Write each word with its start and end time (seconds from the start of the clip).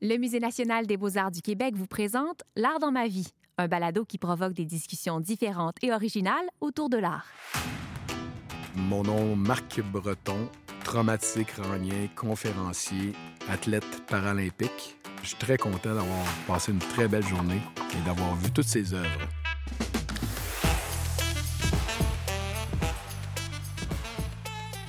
Le 0.00 0.16
Musée 0.16 0.38
national 0.38 0.86
des 0.86 0.96
beaux-arts 0.96 1.32
du 1.32 1.42
Québec 1.42 1.74
vous 1.74 1.88
présente 1.88 2.44
L'art 2.54 2.78
dans 2.78 2.92
ma 2.92 3.08
vie, 3.08 3.26
un 3.56 3.66
balado 3.66 4.04
qui 4.04 4.16
provoque 4.16 4.52
des 4.52 4.64
discussions 4.64 5.18
différentes 5.18 5.74
et 5.82 5.92
originales 5.92 6.46
autour 6.60 6.88
de 6.88 6.98
l'art. 6.98 7.26
Mon 8.76 9.02
nom, 9.02 9.34
Marc 9.34 9.80
Breton, 9.80 10.48
traumatique 10.84 11.50
ranien, 11.50 12.06
conférencier, 12.14 13.12
athlète 13.50 14.06
paralympique. 14.06 14.96
Je 15.24 15.30
suis 15.30 15.36
très 15.36 15.56
content 15.56 15.96
d'avoir 15.96 16.26
passé 16.46 16.70
une 16.70 16.78
très 16.78 17.08
belle 17.08 17.26
journée 17.26 17.60
et 17.98 18.06
d'avoir 18.06 18.36
vu 18.36 18.52
toutes 18.52 18.68
ces 18.68 18.94
œuvres. 18.94 19.28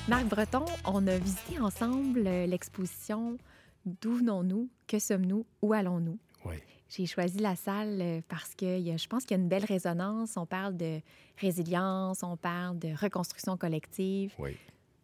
Marc 0.06 0.26
Breton, 0.26 0.66
on 0.84 1.04
a 1.08 1.18
visité 1.18 1.58
ensemble 1.58 2.20
l'exposition 2.20 3.38
D'où 3.86 4.16
venons-nous? 4.16 4.68
Que 4.86 4.98
sommes-nous? 4.98 5.44
Où 5.62 5.72
allons-nous? 5.72 6.18
Oui. 6.44 6.56
J'ai 6.88 7.06
choisi 7.06 7.38
la 7.38 7.54
salle 7.56 7.98
euh, 8.00 8.20
parce 8.28 8.54
que 8.54 8.66
je 8.66 9.06
pense 9.06 9.24
qu'il 9.24 9.36
y 9.36 9.40
a 9.40 9.42
une 9.42 9.48
belle 9.48 9.64
résonance. 9.64 10.36
On 10.36 10.46
parle 10.46 10.76
de 10.76 11.00
résilience, 11.38 12.22
on 12.22 12.36
parle 12.36 12.78
de 12.78 12.94
reconstruction 13.00 13.56
collective. 13.56 14.32
Oui. 14.38 14.56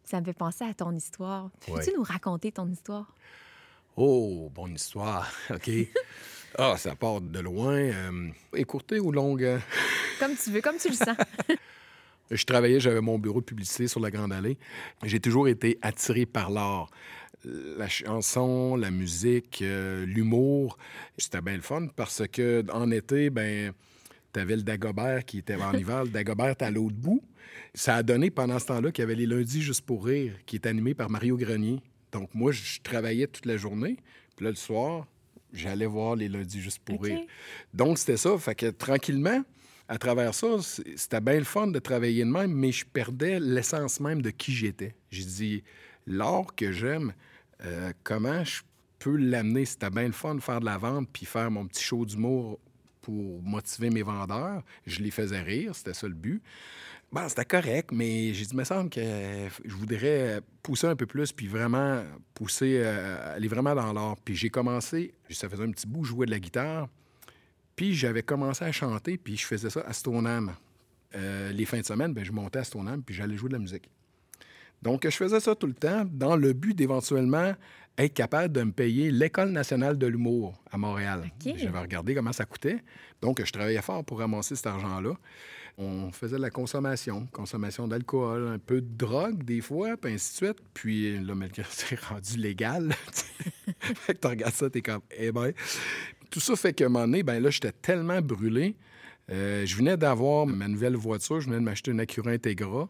Ça 0.03 0.19
me 0.19 0.25
fait 0.25 0.33
penser 0.33 0.63
à 0.65 0.73
ton 0.73 0.91
histoire. 0.91 1.49
Peux-tu 1.65 1.89
Oui. 1.89 1.95
nous 1.97 2.03
raconter 2.03 2.51
ton 2.51 2.67
histoire? 2.69 3.13
Oh, 3.95 4.49
bonne 4.53 4.75
histoire. 4.75 5.29
OK. 5.49 5.69
Ah, 6.57 6.75
ça 6.77 6.95
part 6.95 7.21
de 7.21 7.39
loin. 7.39 7.73
Euh, 7.75 8.29
écourtée 8.53 8.99
ou 8.99 9.11
longue? 9.11 9.43
hein? 9.43 9.59
Comme 10.19 10.35
tu 10.35 10.51
veux, 10.51 10.61
comme 10.61 10.77
tu 10.77 10.89
le 10.89 10.95
sens. 10.95 11.17
Je 12.31 12.43
travaillais, 12.45 12.79
j'avais 12.79 13.01
mon 13.01 13.17
bureau 13.17 13.39
de 13.39 13.45
publicité 13.45 13.87
sur 13.87 13.99
la 13.99 14.11
Grande 14.11 14.33
Allée. 14.33 14.57
J'ai 15.03 15.19
toujours 15.19 15.47
été 15.47 15.77
attiré 15.81 16.25
par 16.25 16.49
l'art. 16.49 16.89
La 17.45 17.87
chanson, 17.87 18.75
la 18.75 18.91
musique, 18.91 19.61
euh, 19.61 20.05
l'humour. 20.05 20.77
C'était 21.17 21.41
bien 21.41 21.55
le 21.55 21.61
fun 21.61 21.87
parce 21.95 22.23
que 22.27 22.65
en 22.71 22.91
été, 22.91 23.29
ben, 23.29 23.71
t'avais 24.33 24.57
le 24.57 24.63
Dagobert 24.63 25.23
qui 25.23 25.37
était 25.37 25.55
en 25.55 25.73
hiver. 25.73 26.03
Le 26.03 26.09
Dagobert 26.09 26.55
à 26.59 26.71
l'autre 26.71 26.95
bout. 26.95 27.23
Ça 27.73 27.95
a 27.95 28.03
donné 28.03 28.29
pendant 28.29 28.59
ce 28.59 28.65
temps-là 28.65 28.91
qu'il 28.91 29.03
y 29.03 29.05
avait 29.05 29.15
les 29.15 29.25
lundis 29.25 29.61
juste 29.61 29.85
pour 29.85 30.05
rire, 30.05 30.33
qui 30.45 30.57
est 30.57 30.65
animé 30.65 30.93
par 30.93 31.09
Mario 31.09 31.37
Grenier. 31.37 31.79
Donc 32.11 32.33
moi, 32.33 32.51
je 32.51 32.79
travaillais 32.81 33.27
toute 33.27 33.45
la 33.45 33.55
journée. 33.55 33.97
Puis 34.35 34.43
là, 34.43 34.49
le 34.49 34.57
soir, 34.57 35.05
j'allais 35.53 35.85
voir 35.85 36.15
les 36.15 36.27
lundis 36.27 36.61
juste 36.61 36.79
pour 36.79 37.03
rire. 37.03 37.21
Donc 37.73 37.97
c'était 37.99 38.17
ça. 38.17 38.37
Fait 38.37 38.55
que 38.55 38.67
tranquillement, 38.67 39.43
à 39.87 39.97
travers 39.97 40.33
ça, 40.33 40.47
c'était 40.95 41.21
bien 41.21 41.37
le 41.37 41.43
fun 41.43 41.67
de 41.67 41.79
travailler 41.79 42.25
de 42.25 42.29
même, 42.29 42.51
mais 42.51 42.71
je 42.71 42.85
perdais 42.85 43.39
l'essence 43.39 43.99
même 43.99 44.21
de 44.21 44.29
qui 44.29 44.51
j'étais. 44.51 44.95
J'ai 45.11 45.23
dit, 45.23 45.63
l'art 46.05 46.55
que 46.55 46.71
j'aime, 46.71 47.13
euh, 47.63 47.91
comment 48.03 48.43
je 48.43 48.61
peux 48.99 49.15
l'amener? 49.15 49.65
C'était 49.65 49.89
bien 49.89 50.07
le 50.07 50.11
fun 50.11 50.35
de 50.35 50.41
faire 50.41 50.59
de 50.59 50.65
la 50.65 50.77
vente 50.77 51.07
puis 51.11 51.25
faire 51.25 51.49
mon 51.49 51.65
petit 51.67 51.83
show 51.83 52.05
d'humour 52.05 52.59
pour 53.01 53.41
motiver 53.41 53.89
mes 53.89 54.01
vendeurs. 54.03 54.61
Je 54.85 55.01
les 55.01 55.11
faisais 55.11 55.41
rire, 55.41 55.73
c'était 55.73 55.93
ça 55.93 56.07
le 56.07 56.13
but. 56.13 56.41
Bon, 57.09 57.27
c'était 57.29 57.45
correct, 57.45 57.91
mais 57.93 58.33
j'ai 58.33 58.43
dit, 58.43 58.51
il 58.51 58.57
me 58.57 58.65
semble 58.65 58.89
que 58.89 58.99
je 59.63 59.73
voudrais 59.73 60.41
pousser 60.61 60.87
un 60.87 60.95
peu 60.97 61.05
plus, 61.05 61.31
puis 61.31 61.47
vraiment 61.47 62.03
pousser, 62.33 62.81
euh, 62.83 63.35
aller 63.35 63.47
vraiment 63.47 63.73
dans 63.73 63.93
l'art. 63.93 64.17
Puis 64.25 64.35
j'ai 64.35 64.49
commencé, 64.49 65.13
ça 65.29 65.47
faisait 65.47 65.63
un 65.63 65.71
petit 65.71 65.87
bout, 65.87 66.03
jouais 66.03 66.25
de 66.25 66.31
la 66.31 66.39
guitare. 66.39 66.89
Puis 67.77 67.93
j'avais 67.93 68.23
commencé 68.23 68.65
à 68.65 68.71
chanter, 68.73 69.17
puis 69.17 69.37
je 69.37 69.45
faisais 69.45 69.69
ça 69.69 69.81
à 69.87 69.93
Stoneham. 69.93 70.53
Euh, 71.15 71.51
les 71.53 71.63
fins 71.63 71.79
de 71.79 71.85
semaine, 71.85 72.11
ben, 72.11 72.25
je 72.25 72.31
montais 72.33 72.59
à 72.59 72.63
Stoneham, 72.65 73.01
puis 73.03 73.15
j'allais 73.15 73.37
jouer 73.37 73.49
de 73.49 73.53
la 73.53 73.59
musique. 73.59 73.89
Donc, 74.81 75.05
je 75.05 75.15
faisais 75.15 75.39
ça 75.39 75.55
tout 75.55 75.67
le 75.67 75.73
temps 75.73 76.03
dans 76.05 76.35
le 76.35 76.53
but 76.53 76.73
d'éventuellement 76.73 77.53
être 77.97 78.13
capable 78.13 78.51
de 78.51 78.63
me 78.63 78.71
payer 78.71 79.11
l'École 79.11 79.51
nationale 79.51 79.97
de 79.97 80.07
l'humour 80.07 80.59
à 80.71 80.77
Montréal. 80.77 81.31
J'avais 81.43 81.79
regardé 81.79 82.15
comment 82.15 82.33
ça 82.33 82.45
coûtait. 82.45 82.83
Donc, 83.21 83.43
je 83.43 83.51
travaillais 83.51 83.81
fort 83.81 84.03
pour 84.03 84.19
ramasser 84.19 84.55
cet 84.55 84.67
argent-là. 84.67 85.13
On 85.79 86.11
faisait 86.11 86.37
de 86.37 86.41
la 86.41 86.49
consommation, 86.49 87.27
consommation 87.31 87.87
d'alcool, 87.87 88.47
un 88.47 88.57
peu 88.57 88.81
de 88.81 88.97
drogue 88.97 89.43
des 89.43 89.61
fois, 89.61 89.95
puis 89.97 90.13
ainsi 90.13 90.31
de 90.31 90.47
suite. 90.47 90.57
Puis 90.73 91.19
là, 91.23 91.35
mais 91.35 91.49
c'est 91.69 91.99
rendu 91.99 92.37
légal. 92.37 92.91
fait 93.79 94.15
que 94.15 94.19
tu 94.19 94.27
regardes 94.27 94.55
ça, 94.55 94.69
t'es 94.71 94.81
comme, 94.81 95.01
eh 95.11 95.31
ben. 95.31 95.53
Tout 96.29 96.39
ça 96.39 96.55
fait 96.55 96.73
qu'à 96.73 96.85
un 96.85 96.89
moment 96.89 97.05
donné, 97.05 97.23
ben 97.23 97.41
là, 97.41 97.49
j'étais 97.49 97.71
tellement 97.71 98.21
brûlé. 98.21 98.75
Euh, 99.29 99.65
je 99.65 99.75
venais 99.75 99.97
d'avoir 99.97 100.45
ma 100.45 100.67
nouvelle 100.67 100.95
voiture, 100.95 101.41
je 101.41 101.47
venais 101.47 101.59
de 101.59 101.63
m'acheter 101.63 101.91
une 101.91 101.99
Acura 101.99 102.31
Integra. 102.31 102.89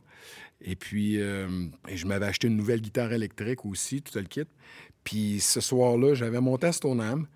Et 0.62 0.76
puis, 0.76 1.22
euh, 1.22 1.68
je 1.92 2.06
m'avais 2.06 2.26
acheté 2.26 2.48
une 2.48 2.58
nouvelle 2.58 2.82
guitare 2.82 3.14
électrique 3.14 3.66
aussi, 3.66 4.02
tout 4.02 4.18
le 4.18 4.26
kit. 4.26 4.44
Puis 5.04 5.40
ce 5.40 5.62
soir-là, 5.62 6.14
j'avais 6.14 6.42
monté 6.42 6.68
à 6.68 6.72
Stoneham 6.72 7.28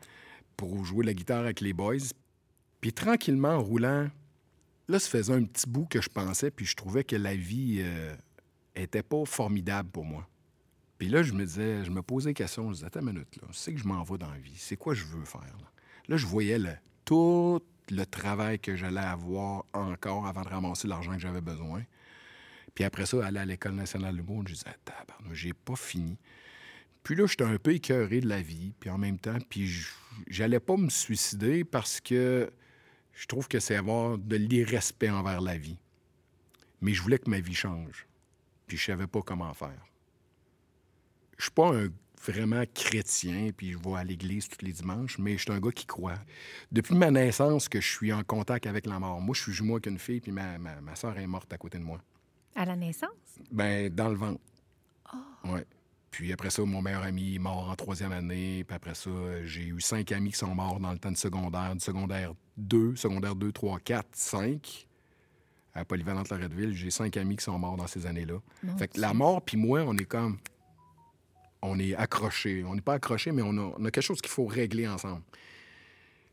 pour 0.57 0.83
jouer 0.85 1.03
de 1.03 1.07
la 1.07 1.13
guitare 1.13 1.43
avec 1.43 1.61
les 1.61 1.73
boys. 1.73 1.97
Puis 2.81 2.93
tranquillement, 2.93 3.55
en 3.55 3.63
roulant, 3.63 4.09
là, 4.87 4.99
ça 4.99 5.09
faisait 5.09 5.33
un 5.33 5.43
petit 5.43 5.67
bout 5.67 5.85
que 5.85 6.01
je 6.01 6.09
pensais, 6.09 6.51
puis 6.51 6.65
je 6.65 6.75
trouvais 6.75 7.03
que 7.03 7.15
la 7.15 7.35
vie 7.35 7.79
euh, 7.79 8.15
était 8.75 9.03
pas 9.03 9.23
formidable 9.25 9.89
pour 9.89 10.05
moi. 10.05 10.27
Puis 10.97 11.09
là, 11.09 11.23
je 11.23 11.33
me 11.33 11.45
disais, 11.45 11.83
je 11.83 11.89
me 11.89 12.01
posais 12.01 12.29
des 12.29 12.33
questions. 12.33 12.63
Je 12.63 12.67
me 12.67 12.73
disais, 12.73 12.85
attends 12.85 12.99
une 12.99 13.13
minute, 13.13 13.35
là, 13.41 13.47
sais 13.51 13.73
que 13.73 13.79
je 13.79 13.87
m'en 13.87 14.03
vais 14.03 14.17
dans 14.17 14.29
la 14.29 14.37
vie. 14.37 14.53
C'est 14.55 14.77
quoi 14.77 14.93
je 14.93 15.05
veux 15.05 15.25
faire, 15.25 15.41
là? 15.41 15.70
Là, 16.11 16.17
je 16.17 16.25
voyais 16.25 16.59
tout 17.05 17.61
le 17.89 18.03
travail 18.03 18.59
que 18.59 18.75
j'allais 18.75 18.99
avoir 18.99 19.63
encore 19.71 20.27
avant 20.27 20.41
de 20.41 20.49
ramasser 20.49 20.85
l'argent 20.89 21.13
que 21.13 21.19
j'avais 21.19 21.39
besoin. 21.39 21.83
Puis 22.75 22.83
après 22.83 23.05
ça, 23.05 23.25
aller 23.25 23.39
à 23.39 23.45
l'École 23.45 23.75
nationale 23.75 24.11
de 24.11 24.17
l'humour, 24.17 24.43
je 24.45 24.55
disais, 24.55 24.75
tabarnak, 24.83 25.33
j'ai 25.33 25.53
pas 25.53 25.77
fini. 25.77 26.17
Puis 27.01 27.15
là, 27.15 27.27
j'étais 27.27 27.45
un 27.45 27.55
peu 27.55 27.71
écœuré 27.71 28.19
de 28.19 28.27
la 28.27 28.41
vie, 28.41 28.73
puis 28.77 28.89
en 28.89 28.97
même 28.97 29.19
temps, 29.19 29.37
puis 29.49 29.71
j'allais 30.27 30.59
pas 30.59 30.75
me 30.75 30.89
suicider 30.89 31.63
parce 31.63 32.01
que 32.01 32.51
je 33.13 33.25
trouve 33.27 33.47
que 33.47 33.61
c'est 33.61 33.77
avoir 33.77 34.17
de 34.17 34.35
l'irrespect 34.35 35.11
envers 35.11 35.39
la 35.39 35.57
vie. 35.57 35.77
Mais 36.81 36.93
je 36.93 37.01
voulais 37.01 37.19
que 37.19 37.29
ma 37.29 37.39
vie 37.39 37.55
change. 37.55 38.05
Puis 38.67 38.75
je 38.75 38.83
savais 38.83 39.07
pas 39.07 39.21
comment 39.21 39.53
faire. 39.53 39.87
Je 41.37 41.43
suis 41.43 41.51
pas 41.51 41.73
un 41.73 41.87
vraiment 42.23 42.63
chrétien, 42.73 43.51
puis 43.55 43.71
je 43.71 43.77
vais 43.77 43.95
à 43.95 44.03
l'église 44.03 44.47
tous 44.47 44.63
les 44.63 44.71
dimanches, 44.71 45.17
mais 45.17 45.37
je 45.37 45.43
suis 45.43 45.51
un 45.51 45.59
gars 45.59 45.71
qui 45.71 45.85
croit. 45.85 46.19
Depuis 46.71 46.95
ma 46.95 47.11
naissance 47.11 47.67
que 47.67 47.81
je 47.81 47.87
suis 47.87 48.13
en 48.13 48.23
contact 48.23 48.67
avec 48.67 48.85
la 48.85 48.99
mort. 48.99 49.21
Moi, 49.21 49.33
je 49.35 49.43
suis 49.43 49.53
jumeau 49.53 49.75
avec 49.75 49.87
une 49.87 49.99
fille, 49.99 50.21
puis 50.21 50.31
ma, 50.31 50.57
ma, 50.57 50.79
ma 50.81 50.95
soeur 50.95 51.17
est 51.17 51.27
morte 51.27 51.51
à 51.53 51.57
côté 51.57 51.77
de 51.77 51.83
moi. 51.83 51.99
À 52.55 52.65
la 52.65 52.75
naissance? 52.75 53.09
Ben, 53.51 53.89
dans 53.89 54.09
le 54.09 54.15
ventre. 54.15 54.41
Ouais. 55.45 55.65
Puis 56.11 56.33
après 56.33 56.49
ça, 56.49 56.63
mon 56.63 56.81
meilleur 56.81 57.03
ami 57.03 57.35
est 57.35 57.39
mort 57.39 57.69
en 57.69 57.75
troisième 57.75 58.11
année. 58.11 58.65
Puis 58.65 58.75
après 58.75 58.93
ça, 58.93 59.09
j'ai 59.45 59.63
eu 59.63 59.79
cinq 59.79 60.11
amis 60.11 60.31
qui 60.31 60.37
sont 60.37 60.53
morts 60.53 60.79
dans 60.79 60.91
le 60.91 60.99
temps 60.99 61.11
de 61.11 61.17
secondaire. 61.17 61.73
Du 61.73 61.79
secondaire 61.79 62.33
2, 62.57 62.97
secondaire 62.97 63.35
2, 63.35 63.51
3, 63.51 63.79
4, 63.79 64.07
5. 64.11 64.87
À 65.73 65.85
Polyvalente 65.85 66.29
Loretteville, 66.29 66.75
j'ai 66.75 66.91
cinq 66.91 67.15
amis 67.15 67.37
qui 67.37 67.45
sont 67.45 67.57
morts 67.57 67.77
dans 67.77 67.87
ces 67.87 68.05
années-là. 68.05 68.41
Fait 68.77 68.89
que 68.89 68.99
la 68.99 69.13
mort, 69.13 69.41
puis 69.41 69.55
moi, 69.55 69.83
on 69.87 69.95
est 69.97 70.05
comme. 70.05 70.37
On 71.61 71.79
est 71.79 71.95
accrochés. 71.95 72.63
On 72.65 72.75
n'est 72.75 72.81
pas 72.81 72.95
accrochés, 72.95 73.31
mais 73.31 73.41
on 73.41 73.57
a, 73.57 73.91
quelque 73.91 74.01
chose 74.01 74.21
qu'il 74.21 74.31
faut 74.31 74.45
régler 74.45 74.87
ensemble. 74.87 75.21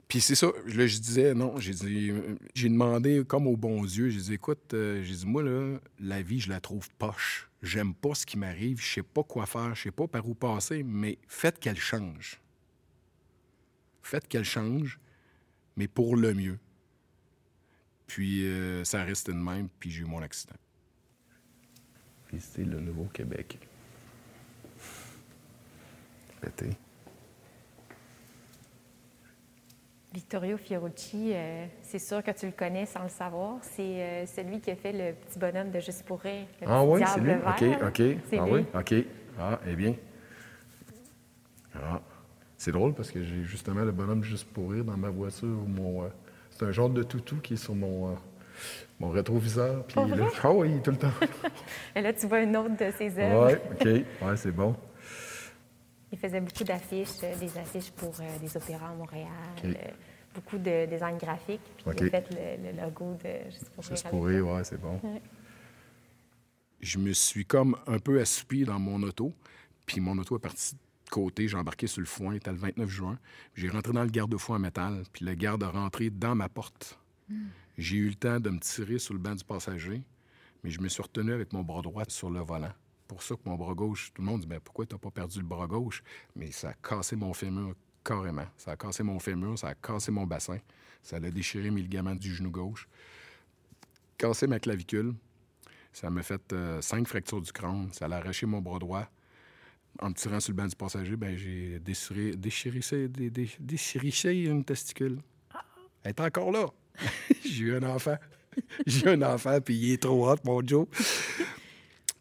Puis 0.08 0.22
c'est 0.22 0.34
ça, 0.34 0.50
je 0.66 0.84
disais, 0.84 1.34
non, 1.34 1.56
j'ai 1.58 2.68
demandé 2.68 3.22
comme 3.26 3.46
aux 3.46 3.58
bons 3.58 3.82
yeux, 3.82 4.08
j'ai 4.08 4.20
dit, 4.20 4.34
écoute, 4.34 4.72
euh, 4.72 5.02
j'ai 5.02 5.16
dit, 5.16 5.26
moi, 5.26 5.42
là, 5.42 5.78
la 6.00 6.22
vie, 6.22 6.40
je 6.40 6.48
la 6.48 6.60
trouve 6.60 6.88
poche. 6.98 7.50
J'aime 7.62 7.92
pas 7.92 8.14
ce 8.14 8.24
qui 8.24 8.38
m'arrive, 8.38 8.80
je 8.80 8.94
sais 8.94 9.02
pas 9.02 9.22
quoi 9.22 9.44
faire, 9.44 9.74
je 9.74 9.82
sais 9.82 9.90
pas 9.90 10.06
par 10.06 10.26
où 10.26 10.34
passer, 10.34 10.82
mais 10.82 11.18
faites 11.28 11.58
qu'elle 11.58 11.76
change. 11.76 12.40
Faites 14.02 14.26
qu'elle 14.28 14.44
change, 14.44 14.98
mais 15.76 15.88
pour 15.88 16.16
le 16.16 16.32
mieux. 16.32 16.58
Puis 18.06 18.46
euh, 18.46 18.84
ça 18.84 19.04
reste 19.04 19.28
de 19.28 19.34
même, 19.34 19.68
puis 19.78 19.90
j'ai 19.90 20.00
eu 20.00 20.06
mon 20.06 20.22
accident. 20.22 20.56
Visiter 22.32 22.64
le 22.64 22.80
Nouveau-Québec. 22.80 23.58
Vittorio 30.14 30.56
Fiorucci, 30.56 31.32
euh, 31.34 31.66
c'est 31.82 31.98
sûr 31.98 32.22
que 32.22 32.30
tu 32.30 32.46
le 32.46 32.52
connais 32.52 32.86
sans 32.86 33.02
le 33.02 33.08
savoir. 33.10 33.56
C'est 33.60 33.82
euh, 34.02 34.26
celui 34.26 34.58
qui 34.60 34.70
a 34.70 34.76
fait 34.76 34.92
le 34.92 35.12
petit 35.14 35.38
bonhomme 35.38 35.70
de 35.70 35.80
Juste 35.80 36.04
pour 36.04 36.20
rire. 36.20 36.46
le 36.62 36.66
Ah 36.66 36.80
petit 36.82 36.88
oui, 36.90 37.02
c'est 37.06 37.20
lui? 37.20 37.26
vert. 37.26 37.42
OK, 37.46 37.62
OK. 37.88 38.02
Ah 38.32 38.44
lui. 38.46 38.52
oui, 38.52 38.64
OK. 38.74 38.94
Ah, 39.38 39.60
eh 39.68 39.76
bien. 39.76 39.94
Ah. 41.74 42.00
C'est 42.56 42.72
drôle 42.72 42.94
parce 42.94 43.10
que 43.12 43.22
j'ai 43.22 43.44
justement 43.44 43.84
le 43.84 43.92
bonhomme 43.92 44.24
juste 44.24 44.48
pour 44.48 44.70
rire 44.72 44.82
dans 44.84 44.96
ma 44.96 45.10
voiture. 45.10 45.46
Mon, 45.46 46.04
euh, 46.04 46.08
c'est 46.50 46.64
un 46.64 46.72
genre 46.72 46.88
de 46.88 47.02
toutou 47.02 47.36
qui 47.36 47.54
est 47.54 47.58
sur 47.58 47.74
mon, 47.74 48.16
mon 48.98 49.10
rétroviseur. 49.10 49.84
Puis 49.84 50.00
ah 50.42 50.50
oui, 50.52 50.80
tout 50.82 50.90
le 50.90 50.96
temps. 50.96 51.12
Et 51.94 52.00
là, 52.00 52.12
tu 52.14 52.26
vois 52.26 52.40
une 52.40 52.56
autre 52.56 52.76
de 52.76 52.90
ses 52.92 53.16
œuvres. 53.18 53.52
Oui, 53.52 53.76
OK. 53.78 54.26
Ouais, 54.26 54.36
c'est 54.36 54.50
bon. 54.52 54.74
Il 56.12 56.18
faisait 56.18 56.40
beaucoup 56.40 56.64
d'affiches, 56.64 57.22
euh, 57.22 57.38
des 57.38 57.58
affiches 57.58 57.90
pour 57.90 58.14
euh, 58.20 58.38
des 58.38 58.56
opéras 58.56 58.90
à 58.90 58.94
Montréal, 58.94 59.28
euh, 59.64 59.74
beaucoup 60.34 60.58
de 60.58 60.86
design 60.86 61.18
graphique. 61.18 61.60
Puis 61.76 61.96
il 62.00 62.06
a 62.06 62.20
fait 62.22 62.30
le, 62.30 62.70
le 62.70 62.82
logo 62.82 63.14
de 63.22 63.50
Juste 63.50 63.70
pour 63.70 63.84
Juste 63.84 64.08
pour 64.08 64.26
rire, 64.26 64.46
ouais, 64.46 64.64
c'est 64.64 64.80
bon. 64.80 64.98
Ouais. 65.02 65.20
Je 66.80 66.98
me 66.98 67.12
suis 67.12 67.44
comme 67.44 67.76
un 67.86 67.98
peu 67.98 68.20
assoupi 68.20 68.64
dans 68.64 68.78
mon 68.78 69.02
auto. 69.02 69.34
Puis 69.84 70.00
mon 70.00 70.16
auto 70.18 70.36
est 70.36 70.40
partie 70.40 70.74
de 70.74 71.10
côté, 71.10 71.48
j'ai 71.48 71.56
embarqué 71.56 71.86
sur 71.86 72.00
le 72.00 72.06
foin, 72.06 72.34
c'était 72.34 72.52
le 72.52 72.58
29 72.58 72.88
juin. 72.88 73.18
J'ai 73.54 73.68
rentré 73.68 73.92
dans 73.92 74.04
le 74.04 74.10
garde-fou 74.10 74.52
en 74.52 74.58
métal, 74.58 75.02
puis 75.12 75.24
le 75.24 75.34
garde 75.34 75.62
a 75.62 75.70
rentré 75.70 76.10
dans 76.10 76.34
ma 76.34 76.48
porte. 76.48 76.98
J'ai 77.76 77.96
eu 77.96 78.08
le 78.08 78.14
temps 78.14 78.40
de 78.40 78.50
me 78.50 78.58
tirer 78.58 78.98
sur 78.98 79.14
le 79.14 79.20
banc 79.20 79.34
du 79.34 79.44
passager, 79.44 80.02
mais 80.62 80.70
je 80.70 80.80
me 80.80 80.88
suis 80.88 81.02
retenu 81.02 81.32
avec 81.32 81.52
mon 81.52 81.62
bras 81.62 81.82
droit 81.82 82.04
sur 82.08 82.30
le 82.30 82.40
volant. 82.40 82.72
Pour 83.08 83.22
ça 83.22 83.34
que 83.34 83.40
mon 83.46 83.56
bras 83.56 83.74
gauche, 83.74 84.12
tout 84.14 84.22
le 84.22 84.26
monde 84.26 84.42
dit 84.42 84.46
ben, 84.46 84.60
pourquoi 84.60 84.86
tu 84.86 84.94
n'as 84.94 84.98
pas 84.98 85.10
perdu 85.10 85.40
le 85.40 85.46
bras 85.46 85.66
gauche? 85.66 86.02
Mais 86.36 86.52
ça 86.52 86.68
a 86.68 86.74
cassé 86.74 87.16
mon 87.16 87.32
fémur 87.32 87.74
carrément. 88.04 88.46
Ça 88.56 88.72
a 88.72 88.76
cassé 88.76 89.02
mon 89.02 89.18
fémur, 89.18 89.58
ça 89.58 89.68
a 89.68 89.74
cassé 89.74 90.12
mon 90.12 90.26
bassin, 90.26 90.58
ça 91.02 91.16
a 91.16 91.20
déchiré 91.20 91.70
mes 91.70 91.82
ligaments 91.82 92.14
du 92.14 92.34
genou 92.34 92.50
gauche, 92.50 92.86
cassé 94.18 94.46
ma 94.46 94.60
clavicule. 94.60 95.14
Ça 95.92 96.10
m'a 96.10 96.22
fait 96.22 96.52
euh, 96.52 96.80
cinq 96.80 97.08
fractures 97.08 97.40
du 97.40 97.50
crâne. 97.50 97.88
Ça 97.92 98.06
a 98.06 98.12
arraché 98.12 98.46
mon 98.46 98.60
bras 98.60 98.78
droit. 98.78 99.08
En 100.00 100.10
me 100.10 100.14
tirant 100.14 100.38
sur 100.38 100.52
le 100.52 100.56
banc 100.56 100.66
du 100.66 100.76
passager, 100.76 101.16
ben, 101.16 101.36
j'ai 101.36 101.80
déchiré, 101.80 102.36
déchiré 102.36 104.44
une 104.44 104.64
testicule. 104.64 105.18
Elle 106.04 106.10
est 106.10 106.20
encore 106.20 106.52
là. 106.52 106.66
j'ai 107.44 107.64
eu 107.64 107.74
un 107.74 107.82
enfant. 107.82 108.16
j'ai 108.86 109.06
eu 109.06 109.08
un 109.08 109.22
enfant, 109.22 109.60
puis 109.60 109.74
il 109.74 109.92
est 109.94 110.02
trop 110.02 110.30
hot, 110.30 110.36
mon 110.44 110.64
Joe. 110.64 110.86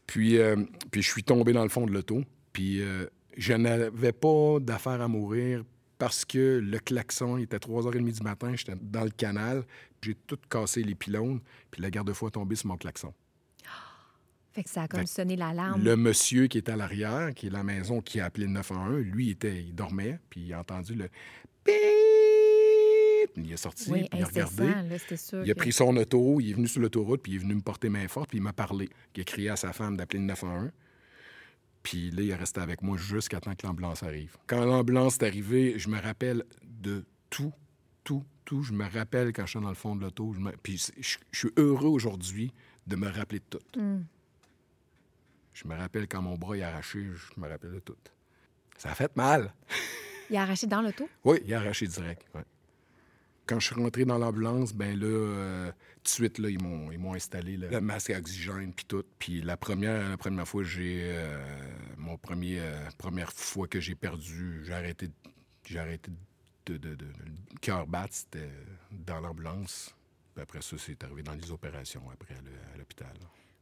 Puis, 0.08 0.38
euh, 0.38 0.56
puis 0.90 1.02
je 1.02 1.12
suis 1.12 1.24
tombé 1.24 1.54
dans 1.54 1.64
le 1.64 1.70
fond 1.70 1.86
de 1.86 1.92
l'auto. 1.92 2.24
Puis 2.54 2.82
euh, 2.82 3.06
je 3.38 3.54
n'avais 3.54 4.14
pas 4.14 4.60
d'affaire 4.60 5.02
à 5.02 5.08
mourir 5.08 5.64
parce 6.00 6.26
que 6.26 6.60
le 6.64 6.80
klaxon 6.80 7.38
était 7.38 7.58
3h30 7.58 8.12
du 8.12 8.24
matin, 8.24 8.54
j'étais 8.56 8.76
dans 8.80 9.04
le 9.04 9.10
canal, 9.10 9.64
j'ai 10.02 10.16
tout 10.16 10.38
cassé 10.50 10.84
les 10.84 10.96
pylônes, 10.96 11.42
puis 11.72 11.82
la 11.82 11.90
garde-fou 11.90 12.28
est 12.28 12.32
tombée 12.32 12.56
sur 12.56 12.68
mon 12.68 12.78
klaxon. 12.78 13.14
Fait 14.54 14.64
que 14.64 14.70
ça 14.70 14.84
a 14.84 14.88
comme 14.88 15.08
sonné 15.08 15.36
l'alarme. 15.36 15.84
Le 15.84 15.96
monsieur 15.96 16.48
qui 16.48 16.60
est 16.60 16.70
à 16.70 16.76
l'arrière, 16.76 17.34
qui 17.34 17.48
est 17.48 17.52
la 17.52 17.64
maison 17.64 18.02
qui 18.02 18.20
a 18.20 18.26
appelé 18.26 18.46
le 18.46 18.54
911, 18.54 19.02
lui, 19.06 19.32
était, 19.32 19.64
il 19.64 19.76
dormait, 19.76 20.20
puis 20.30 20.42
il 20.42 20.54
a 20.54 20.60
entendu 20.60 20.94
le 20.94 21.10
il 23.36 23.52
est 23.52 23.58
sorti, 23.58 23.92
puis 23.92 24.08
il 24.14 24.24
a 24.24 24.26
regardé. 24.26 24.72
il 25.44 25.52
a 25.52 25.56
pris 25.56 25.74
son 25.74 25.96
auto, 25.98 26.40
il 26.40 26.52
est 26.52 26.54
venu 26.54 26.68
sur 26.68 26.82
l'autoroute, 26.82 27.22
puis 27.22 27.34
il 27.34 27.36
est 27.36 27.40
venu 27.40 27.56
me 27.56 27.62
porter 27.62 27.90
main 27.90 28.08
forte, 28.08 28.30
puis 28.30 28.38
il 28.38 28.42
m'a 28.42 28.54
parlé. 28.54 28.90
Il 29.16 29.22
a 29.22 29.24
crié 29.24 29.50
à 29.50 29.56
sa 29.56 29.74
femme 29.74 29.98
d'appeler 29.98 30.20
le 30.20 30.26
911. 30.26 30.72
Puis 31.84 32.12
là, 32.12 32.22
il 32.22 32.30
est 32.30 32.36
resté 32.36 32.60
avec 32.60 32.82
moi 32.82 32.98
jusqu'à 32.98 33.40
temps 33.40 33.56
que 33.56 33.66
l'ambulance 33.66 34.04
arrive. 34.04 34.36
Quand 34.46 34.66
l'ambulance 34.66 35.16
est 35.16 35.24
arrivée, 35.24 35.80
je 35.80 35.90
me 35.90 36.00
rappelle 36.00 36.44
de 36.64 37.06
tout, 37.30 37.54
tout, 38.04 38.24
tout. 38.44 38.62
Je 38.62 38.74
me 38.74 38.86
rappelle 38.90 39.32
quand 39.32 39.46
je 39.46 39.52
suis 39.52 39.60
dans 39.62 39.70
le 39.70 39.76
fond 39.76 39.96
de 39.96 40.02
l'auto. 40.02 40.34
Puis 40.64 40.92
je, 41.00 41.18
suis 41.32 41.50
heureux 41.56 41.88
aujourd'hui 41.88 42.54
de 42.88 42.96
me 42.96 43.08
rappeler 43.08 43.40
de 43.40 43.58
tout. 43.58 43.80
Mm. 43.80 44.04
Je 45.54 45.68
me 45.68 45.76
rappelle 45.76 46.08
quand 46.08 46.22
mon 46.22 46.36
bras 46.36 46.58
est 46.58 46.62
arraché, 46.62 47.04
je 47.04 47.40
me 47.40 47.48
rappelle 47.48 47.72
de 47.72 47.80
tout. 47.80 47.96
Ça 48.78 48.92
a 48.92 48.94
fait 48.94 49.16
mal. 49.16 49.54
il 50.30 50.38
a 50.38 50.42
arraché 50.42 50.68
dans 50.68 50.82
l'auto? 50.82 51.08
Oui, 51.24 51.40
il 51.46 51.54
a 51.54 51.60
arraché 51.60 51.88
direct. 51.88 52.28
Quand 53.48 53.60
je 53.60 53.68
suis 53.68 53.76
rentré 53.76 54.04
dans 54.04 54.18
l'ambulance, 54.18 54.74
ben 54.74 55.00
là, 55.00 55.06
euh, 55.06 55.72
tout 55.72 56.04
de 56.04 56.10
suite, 56.10 56.38
là, 56.38 56.50
ils 56.50 56.62
m'ont, 56.62 56.92
ils 56.92 57.00
m'ont 57.00 57.14
installé 57.14 57.56
le 57.56 57.80
masque 57.80 58.10
à 58.10 58.18
oxygène 58.18 58.74
puis 58.74 58.86
tout. 58.86 59.04
Puis 59.18 59.42
la 59.42 59.56
première, 59.56 60.10
la 60.10 60.18
première 60.18 60.48
fois, 60.48 60.64
j'ai 60.64 61.04
euh, 61.04 61.38
mon 61.98 62.18
premier 62.18 62.60
euh, 62.60 62.90
première 62.98 63.32
fois 63.32 63.68
que 63.68 63.80
j'ai 63.80 63.96
perdu, 63.96 64.64
j'ai 64.66 64.74
arrêté, 64.74 65.10
j'ai 65.66 65.80
arrêté 65.80 66.12
de, 66.66 66.78
de, 66.78 66.96
de, 66.96 67.06
le 67.06 67.60
cœur 67.62 67.88
battre, 67.88 68.14
c'était 68.14 68.52
dans 68.92 69.22
l'ambulance. 69.22 69.96
Puis 70.34 70.44
après 70.44 70.62
ça, 70.62 70.76
c'est 70.78 71.02
arrivé 71.06 71.24
dans 71.24 71.34
les 71.34 71.50
opérations 71.50 72.04
après 72.12 72.36
à 72.36 72.78
l'hôpital. 72.78 73.14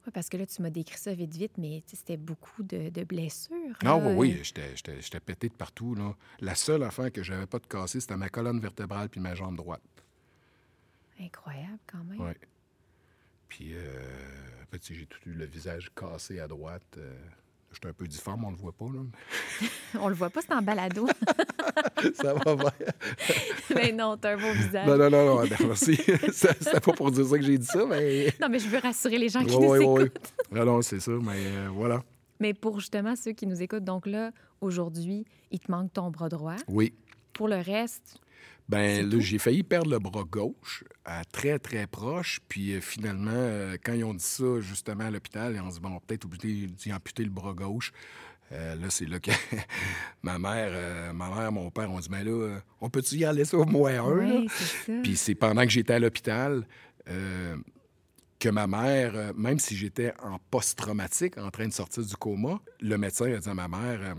Oui, 0.06 0.12
parce 0.14 0.30
que 0.30 0.38
là, 0.38 0.46
tu 0.46 0.62
m'as 0.62 0.70
décrit 0.70 0.98
ça 0.98 1.14
vite, 1.14 1.36
vite, 1.36 1.58
mais 1.58 1.84
c'était 1.88 2.18
beaucoup 2.18 2.64
de, 2.64 3.04
blessures. 3.04 3.76
Non, 3.84 4.02
ah, 4.04 4.08
oui, 4.10 4.14
oui, 4.36 4.42
j'étais 4.44 5.20
pété 5.20 5.50
de 5.50 5.54
partout. 5.54 5.96
Là. 5.96 6.16
La 6.40 6.56
seule 6.56 6.84
affaire 6.84 7.12
que 7.12 7.24
j'avais 7.24 7.48
pas 7.48 7.60
de 7.60 7.66
cassé, 7.66 8.00
c'était 8.00 8.18
ma 8.18 8.30
colonne 8.30 8.60
vertébrale 8.60 9.10
puis 9.10 9.20
ma 9.20 9.36
jambe 9.36 9.58
droite. 9.58 9.82
Incroyable, 11.20 11.80
quand 11.88 12.04
même. 12.04 12.20
Oui. 12.20 12.34
Puis, 13.48 13.74
euh, 13.74 14.04
j'ai 14.82 15.06
tout 15.06 15.30
eu 15.30 15.34
le 15.34 15.46
visage 15.46 15.92
cassé 15.96 16.40
à 16.40 16.48
droite. 16.48 16.98
Euh, 16.98 17.16
J'étais 17.76 17.90
un 17.90 17.94
peu 17.94 18.08
difforme, 18.08 18.46
on 18.46 18.52
le 18.52 18.56
voit 18.56 18.72
pas, 18.72 18.86
là. 18.86 19.02
on 20.00 20.08
le 20.08 20.16
voit 20.16 20.30
pas, 20.30 20.40
c'est 20.42 20.54
en 20.54 20.62
balado. 20.62 21.08
ça 22.14 22.34
va 22.34 22.56
bien. 22.56 22.72
mais 23.76 23.92
non, 23.92 24.16
t'as 24.16 24.36
un 24.36 24.38
beau 24.38 24.54
visage. 24.54 24.88
Non, 24.88 24.98
non, 24.98 25.10
non, 25.10 25.44
non 25.44 25.50
merci. 25.68 25.98
C'était 26.32 26.80
pas 26.80 26.94
pour 26.94 27.12
dire 27.12 27.26
ça 27.26 27.38
que 27.38 27.44
j'ai 27.44 27.58
dit 27.58 27.66
ça, 27.66 27.86
mais... 27.86 28.34
Non, 28.42 28.48
mais 28.50 28.60
je 28.60 28.70
veux 28.70 28.78
rassurer 28.78 29.18
les 29.18 29.28
gens 29.28 29.44
qui 29.44 29.58
nous 29.58 29.76
écoutent. 29.76 30.34
Oui, 30.54 30.60
non, 30.66 30.82
c'est 30.82 31.02
ça, 31.02 31.12
mais 31.12 31.34
euh, 31.36 31.68
voilà. 31.74 32.02
Mais 32.40 32.54
pour 32.54 32.80
justement 32.80 33.14
ceux 33.18 33.34
qui 33.34 33.46
nous 33.46 33.62
écoutent, 33.62 33.84
donc 33.84 34.06
là, 34.06 34.32
aujourd'hui, 34.62 35.26
il 35.52 35.60
te 35.60 35.70
manque 35.70 35.92
ton 35.92 36.10
bras 36.12 36.30
droit. 36.30 36.56
Oui. 36.70 36.94
Pour 37.34 37.50
le 37.50 37.58
reste, 37.58 38.22
ben 38.68 39.08
là, 39.08 39.20
j'ai 39.20 39.38
failli 39.38 39.64
perdre 39.64 39.92
le 39.92 40.00
bras 40.00 40.24
gauche, 40.24 40.84
à 41.04 41.24
très, 41.26 41.60
très 41.60 41.86
proche. 41.86 42.40
Puis 42.48 42.74
euh, 42.74 42.82
finalement, 42.82 43.32
euh, 43.34 43.78
quand 43.84 43.94
ils 43.94 44.04
ont 44.04 44.14
dit 44.14 44.24
ça, 44.24 44.60
justement, 44.60 45.06
à 45.06 45.12
l'hôpital, 45.12 45.60
on 45.64 45.70
se 45.70 45.76
dit, 45.76 45.82
bon, 45.82 46.00
peut-être 46.00 46.26
obligé 46.26 46.68
d'y 46.68 46.92
amputer 46.92 47.24
le 47.24 47.30
bras 47.30 47.54
gauche. 47.54 47.94
Euh, 48.52 48.76
là, 48.76 48.90
c'est 48.90 49.06
là 49.06 49.20
que 49.20 49.32
ma 50.24 50.40
mère, 50.40 51.14
ma 51.14 51.30
mère, 51.30 51.52
mon 51.52 51.70
père 51.70 51.92
ont 51.92 52.00
dit, 52.00 52.10
mais 52.10 52.24
ben 52.24 52.32
là, 52.32 52.60
on 52.82 52.90
peut-tu 52.90 53.16
y 53.16 53.26
aller 53.26 53.46
ça 53.46 53.58
au 53.58 53.66
moins 53.66 54.04
un? 54.04 54.46
Puis 55.04 55.16
c'est 55.16 55.36
pendant 55.36 55.64
que 55.64 55.70
j'étais 55.70 55.94
à 55.94 56.00
l'hôpital 56.00 56.66
que 58.40 58.50
ma 58.50 58.68
mère, 58.68 59.34
même 59.36 59.60
si 59.60 59.76
j'étais 59.76 60.14
en 60.22 60.40
post-traumatique, 60.52 61.38
en 61.38 61.50
train 61.52 61.68
de 61.68 61.74
sortir 61.74 62.04
du 62.04 62.16
coma, 62.16 62.60
le 62.82 62.98
médecin 62.98 63.32
a 63.32 63.38
dit 63.38 63.50
à 63.50 63.54
ma 63.54 63.68
mère, 63.68 64.16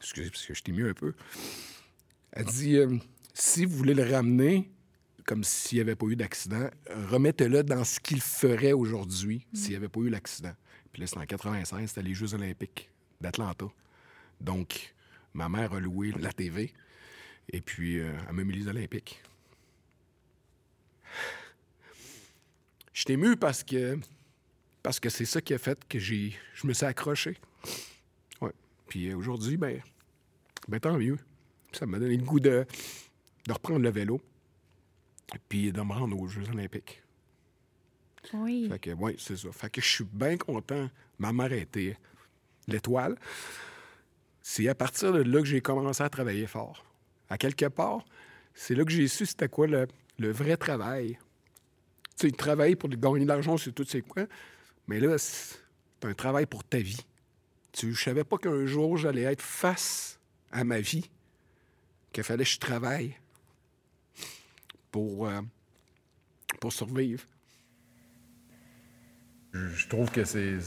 excusez, 0.00 0.30
parce 0.30 0.46
que 0.46 0.54
je 0.54 0.62
t'ai 0.62 0.72
mis 0.72 0.82
un 0.82 0.94
peu. 0.94 1.14
Elle 2.32 2.46
dit 2.46 2.76
euh, 2.76 2.96
si 3.34 3.64
vous 3.64 3.76
voulez 3.76 3.94
le 3.94 4.10
ramener, 4.10 4.70
comme 5.24 5.44
s'il 5.44 5.76
n'y 5.76 5.82
avait 5.82 5.96
pas 5.96 6.06
eu 6.06 6.16
d'accident, 6.16 6.68
remettez-le 7.10 7.62
dans 7.62 7.84
ce 7.84 8.00
qu'il 8.00 8.20
ferait 8.20 8.72
aujourd'hui 8.72 9.46
s'il 9.52 9.70
n'y 9.70 9.76
avait 9.76 9.88
pas 9.88 10.00
eu 10.00 10.08
l'accident. 10.08 10.54
Puis 10.92 11.00
là, 11.00 11.06
c'était 11.06 11.20
en 11.20 11.26
96, 11.26 11.88
c'était 11.88 12.02
les 12.02 12.14
Jeux 12.14 12.34
olympiques 12.34 12.90
d'Atlanta. 13.20 13.66
Donc, 14.40 14.94
ma 15.34 15.48
mère 15.48 15.72
a 15.74 15.80
loué 15.80 16.12
la 16.18 16.32
TV 16.32 16.72
et 17.52 17.60
puis 17.60 17.98
euh, 17.98 18.12
elle 18.28 18.34
m'a 18.34 18.44
mis 18.44 18.54
les 18.54 18.68
Olympiques. 18.68 19.22
Je 22.92 23.04
t'ai 23.04 23.16
parce 23.36 23.64
que 23.64 23.98
parce 24.82 25.00
que 25.00 25.08
c'est 25.08 25.24
ça 25.24 25.40
qui 25.40 25.54
a 25.54 25.58
fait 25.58 25.86
que 25.88 25.98
j'ai 25.98 26.34
je 26.54 26.66
me 26.66 26.72
suis 26.72 26.86
accroché. 26.86 27.36
Ouais. 28.40 28.52
Puis 28.88 29.08
euh, 29.08 29.16
aujourd'hui, 29.16 29.56
ben, 29.56 29.80
ben 30.70 30.80
tant 30.80 30.96
mieux. 30.96 31.18
Ça 31.72 31.84
m'a 31.84 31.98
donné 31.98 32.16
le 32.16 32.24
goût 32.24 32.40
de, 32.40 32.64
de 33.46 33.52
reprendre 33.52 33.80
le 33.80 33.90
vélo 33.90 34.20
puis 35.48 35.72
de 35.72 35.80
me 35.80 35.92
rendre 35.92 36.18
aux 36.18 36.28
Jeux 36.28 36.48
olympiques. 36.48 37.02
Oui. 38.34 38.68
Fait 38.70 38.78
que, 38.78 38.90
oui, 38.90 39.16
c'est 39.18 39.36
ça. 39.36 39.50
Fait 39.52 39.70
que 39.70 39.80
je 39.80 39.88
suis 39.88 40.04
bien 40.04 40.36
content. 40.36 40.88
Ma 41.18 41.32
mère 41.32 41.52
été 41.52 41.96
l'étoile. 42.68 43.16
C'est 44.42 44.68
à 44.68 44.74
partir 44.74 45.12
de 45.12 45.22
là 45.22 45.40
que 45.40 45.46
j'ai 45.46 45.60
commencé 45.60 46.02
à 46.02 46.08
travailler 46.08 46.46
fort. 46.46 46.84
À 47.28 47.38
quelque 47.38 47.66
part, 47.66 48.04
c'est 48.54 48.74
là 48.74 48.84
que 48.84 48.90
j'ai 48.90 49.08
su 49.08 49.26
c'était 49.26 49.48
quoi 49.48 49.66
le, 49.66 49.86
le, 50.18 50.30
vrai 50.30 50.56
travail. 50.56 51.18
Tu 52.18 52.28
sais, 52.28 52.32
travailler 52.32 52.76
pour 52.76 52.88
gagner 52.90 53.24
de 53.24 53.28
l'argent, 53.28 53.56
c'est 53.56 53.72
tout, 53.72 53.84
c'est 53.84 54.02
quoi. 54.02 54.26
Mais 54.86 55.00
là, 55.00 55.16
c'est 55.18 55.58
un 56.02 56.14
travail 56.14 56.46
pour 56.46 56.64
ta 56.64 56.78
vie. 56.78 57.04
Tu, 57.72 57.94
je 57.94 58.02
savais 58.02 58.24
pas 58.24 58.38
qu'un 58.38 58.66
jour, 58.66 58.96
j'allais 58.96 59.22
être 59.22 59.42
face 59.42 60.19
à 60.52 60.64
ma 60.64 60.80
vie 60.80 61.08
qu'il 62.12 62.24
fallait 62.24 62.44
que 62.44 62.50
je 62.50 62.58
travaille 62.58 63.16
pour, 64.90 65.26
euh, 65.26 65.40
pour 66.60 66.72
survivre. 66.72 67.24
Je 69.52 69.88
trouve 69.88 70.10
que 70.10 70.24
c'est, 70.24 70.58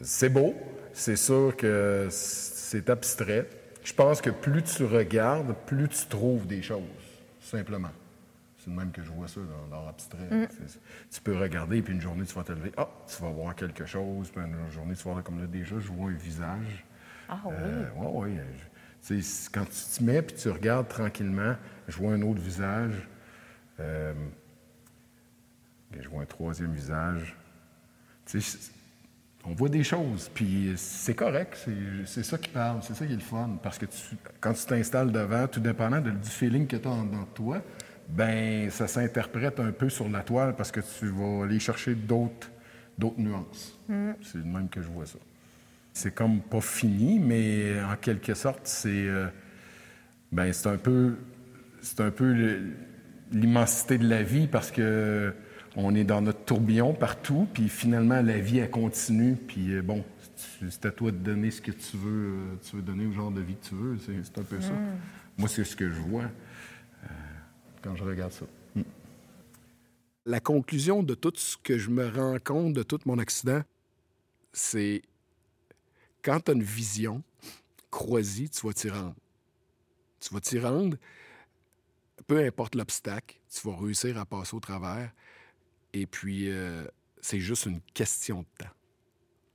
c'est 0.00 0.28
beau. 0.28 0.54
C'est 0.92 1.16
sûr 1.16 1.54
que 1.56 2.08
c'est 2.10 2.88
abstrait. 2.88 3.48
Je 3.82 3.92
pense 3.92 4.20
que 4.20 4.30
plus 4.30 4.62
tu 4.62 4.84
regardes, 4.84 5.54
plus 5.66 5.88
tu 5.88 6.06
trouves 6.06 6.46
des 6.46 6.62
choses, 6.62 6.82
simplement. 7.40 7.90
C'est 8.58 8.70
le 8.70 8.76
même 8.76 8.92
que 8.92 9.02
je 9.02 9.10
vois 9.10 9.28
ça 9.28 9.40
dans, 9.40 9.76
dans 9.76 9.84
l'abstrait. 9.84 10.30
Mm. 10.30 10.46
Tu 11.10 11.20
peux 11.20 11.36
regarder, 11.36 11.82
puis 11.82 11.92
une 11.92 12.00
journée, 12.00 12.24
tu 12.24 12.34
vas 12.34 12.44
te 12.44 12.52
lever. 12.52 12.72
Ah, 12.78 12.88
tu 13.06 13.20
vas 13.20 13.28
voir 13.28 13.54
quelque 13.54 13.84
chose. 13.84 14.30
Puis 14.30 14.42
une 14.42 14.70
journée, 14.70 14.94
tu 14.94 15.02
vas 15.02 15.12
voir, 15.12 15.24
comme 15.24 15.38
là, 15.38 15.46
déjà, 15.46 15.78
je 15.78 15.88
vois 15.88 16.08
un 16.08 16.14
visage. 16.14 16.86
Ah 17.28 17.40
oui? 17.44 17.52
Euh, 17.58 17.88
oui, 17.96 18.32
oui 18.32 18.38
quand 19.52 19.64
tu 19.64 19.98
te 19.98 20.02
mets 20.02 20.22
puis 20.22 20.36
tu 20.36 20.48
regardes 20.50 20.88
tranquillement, 20.88 21.54
je 21.88 21.96
vois 21.96 22.12
un 22.12 22.22
autre 22.22 22.40
visage. 22.40 23.08
Euh, 23.80 24.14
je 26.00 26.08
vois 26.08 26.22
un 26.22 26.26
troisième 26.26 26.72
visage. 26.72 27.36
on 29.44 29.52
voit 29.52 29.68
des 29.68 29.84
choses, 29.84 30.30
puis 30.34 30.72
c'est 30.76 31.14
correct, 31.14 31.68
c'est 32.06 32.22
ça 32.22 32.38
qui 32.38 32.48
parle, 32.48 32.82
c'est 32.82 32.94
ça 32.94 33.06
qui 33.06 33.12
est 33.12 33.16
le 33.16 33.22
fun. 33.22 33.58
Parce 33.62 33.78
que 33.78 33.86
quand 34.40 34.52
tu 34.54 34.64
t'installes 34.66 35.12
devant, 35.12 35.46
tout 35.46 35.60
dépendant 35.60 36.00
du 36.00 36.28
feeling 36.28 36.66
que 36.66 36.76
tu 36.76 36.88
as 36.88 36.90
dans 36.90 37.26
toi, 37.34 37.62
ben 38.08 38.70
ça 38.70 38.86
s'interprète 38.86 39.60
un 39.60 39.72
peu 39.72 39.88
sur 39.88 40.08
la 40.08 40.20
toile 40.20 40.54
parce 40.56 40.70
que 40.70 40.80
tu 40.80 41.08
vas 41.08 41.44
aller 41.44 41.58
chercher 41.58 41.94
d'autres 41.94 42.48
nuances. 43.16 43.78
Mm. 43.88 44.12
C'est 44.22 44.38
le 44.38 44.44
même 44.44 44.68
que 44.68 44.82
je 44.82 44.88
vois 44.88 45.06
ça. 45.06 45.18
C'est 45.94 46.12
comme 46.12 46.40
pas 46.40 46.60
fini, 46.60 47.20
mais 47.20 47.80
en 47.80 47.96
quelque 47.96 48.34
sorte, 48.34 48.62
c'est 48.64 48.88
euh, 48.90 49.28
ben, 50.32 50.52
c'est 50.52 50.68
un 50.68 50.76
peu, 50.76 51.14
c'est 51.82 52.00
un 52.00 52.10
peu 52.10 52.34
l'immensité 53.30 53.96
de 53.96 54.08
la 54.08 54.24
vie 54.24 54.48
parce 54.48 54.72
que 54.72 55.32
on 55.76 55.94
est 55.94 56.04
dans 56.04 56.20
notre 56.20 56.44
tourbillon 56.44 56.94
partout, 56.94 57.46
puis 57.52 57.68
finalement 57.68 58.20
la 58.22 58.38
vie 58.38 58.58
elle 58.58 58.70
continue, 58.70 59.36
puis 59.36 59.72
euh, 59.72 59.82
bon, 59.82 60.04
c'est 60.68 60.84
à 60.84 60.90
toi 60.90 61.12
de 61.12 61.16
donner 61.16 61.52
ce 61.52 61.62
que 61.62 61.70
tu 61.70 61.96
veux, 61.96 62.26
euh, 62.28 62.56
tu 62.68 62.74
veux 62.74 62.82
donner 62.82 63.06
au 63.06 63.12
genre 63.12 63.30
de 63.30 63.40
vie 63.40 63.54
que 63.54 63.68
tu 63.68 63.74
veux. 63.76 63.96
C'est 63.98 64.38
un 64.38 64.42
peu 64.42 64.60
ça. 64.60 64.72
Mm. 64.72 64.98
Moi, 65.38 65.48
c'est 65.48 65.64
ce 65.64 65.76
que 65.76 65.88
je 65.88 66.00
vois 66.00 66.24
quand 67.82 67.94
je 67.94 68.02
regarde 68.02 68.32
ça. 68.32 68.46
Mm. 68.74 68.82
La 70.26 70.40
conclusion 70.40 71.04
de 71.04 71.14
tout 71.14 71.32
ce 71.36 71.56
que 71.56 71.78
je 71.78 71.90
me 71.90 72.08
rends 72.08 72.38
compte 72.42 72.72
de 72.72 72.82
tout 72.82 72.98
mon 73.04 73.18
accident, 73.18 73.62
c'est 74.52 75.02
quand 76.24 76.40
tu 76.40 76.50
as 76.50 76.54
une 76.54 76.62
vision, 76.62 77.22
crois-y, 77.90 78.48
tu 78.48 78.66
vas 78.66 78.72
t'y 78.72 78.88
rendre. 78.88 79.14
Tu 80.18 80.32
vas 80.32 80.40
t'y 80.40 80.58
rendre, 80.58 80.96
peu 82.26 82.38
importe 82.44 82.74
l'obstacle, 82.74 83.38
tu 83.50 83.68
vas 83.68 83.76
réussir 83.76 84.18
à 84.18 84.24
passer 84.24 84.56
au 84.56 84.60
travers. 84.60 85.12
Et 85.92 86.06
puis, 86.06 86.50
euh, 86.50 86.86
c'est 87.20 87.40
juste 87.40 87.66
une 87.66 87.80
question 87.92 88.40
de 88.40 88.64
temps. 88.64 88.72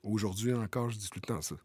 Aujourd'hui 0.03 0.53
encore, 0.53 0.91
je 0.91 0.97
dis 0.97 1.09
tout 1.09 1.19
le 1.21 1.27
temps 1.27 1.41
ça. 1.41 1.55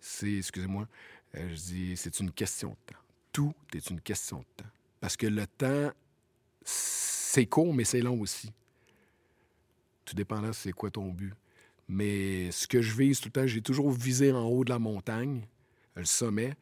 C'est, 0.00 0.34
excusez-moi, 0.34 0.86
euh, 1.34 1.48
je 1.50 1.54
dis, 1.54 1.96
c'est 1.96 2.20
une 2.20 2.30
question 2.30 2.70
de 2.70 2.92
temps. 2.92 3.00
Tout 3.32 3.54
est 3.74 3.90
une 3.90 4.00
question 4.00 4.38
de 4.38 4.62
temps. 4.62 4.70
Parce 5.00 5.16
que 5.16 5.26
le 5.26 5.46
temps, 5.46 5.90
c'est 6.62 7.46
court, 7.46 7.72
mais 7.72 7.84
c'est 7.84 8.00
long 8.00 8.20
aussi. 8.20 8.52
Tout 10.04 10.14
dépend 10.14 10.40
là, 10.40 10.52
c'est 10.52 10.72
quoi 10.72 10.90
ton 10.90 11.08
but? 11.08 11.34
Mais 11.88 12.50
ce 12.50 12.66
que 12.66 12.82
je 12.82 12.94
vise 12.94 13.20
tout 13.20 13.28
le 13.28 13.40
temps, 13.40 13.46
j'ai 13.46 13.62
toujours 13.62 13.90
visé 13.90 14.30
en 14.32 14.44
haut 14.44 14.64
de 14.64 14.70
la 14.70 14.78
montagne, 14.78 15.46
le 15.96 16.04
sommet. 16.04 16.54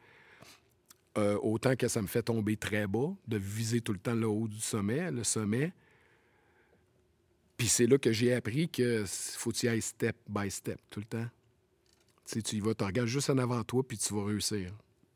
Euh, 1.17 1.37
autant 1.41 1.75
que 1.75 1.87
ça 1.87 2.01
me 2.01 2.07
fait 2.07 2.23
tomber 2.23 2.57
très 2.57 2.87
bas, 2.87 3.13
de 3.27 3.37
viser 3.37 3.81
tout 3.81 3.93
le 3.93 3.99
temps 3.99 4.13
le 4.13 4.27
haut 4.27 4.47
du 4.47 4.59
sommet, 4.59 5.11
le 5.11 5.23
sommet. 5.23 5.73
Puis 7.57 7.67
c'est 7.67 7.87
là 7.87 7.97
que 7.97 8.11
j'ai 8.11 8.33
appris 8.33 8.69
que 8.69 9.03
faut 9.07 9.51
y 9.51 9.67
aller 9.67 9.81
step 9.81 10.15
by 10.29 10.49
step 10.51 10.79
tout 10.89 10.99
le 10.99 11.05
temps. 11.07 11.27
Tu 12.25 12.57
y 12.57 12.59
vas, 12.59 12.75
tu 12.75 12.83
regardes 12.83 13.07
juste 13.07 13.29
en 13.29 13.37
avant 13.37 13.63
toi, 13.63 13.85
puis 13.87 13.97
tu 13.97 14.13
vas 14.13 14.25
réussir. 14.25 14.71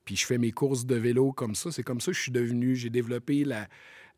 Puis 0.05 0.15
je 0.15 0.25
fais 0.25 0.37
mes 0.37 0.51
courses 0.51 0.85
de 0.85 0.95
vélo 0.95 1.33
comme 1.33 1.55
ça. 1.55 1.71
C'est 1.71 1.83
comme 1.83 2.01
ça 2.01 2.11
que 2.11 2.17
je 2.17 2.21
suis 2.21 2.31
devenu. 2.31 2.75
J'ai 2.75 2.89
développé 2.89 3.43
la, 3.43 3.67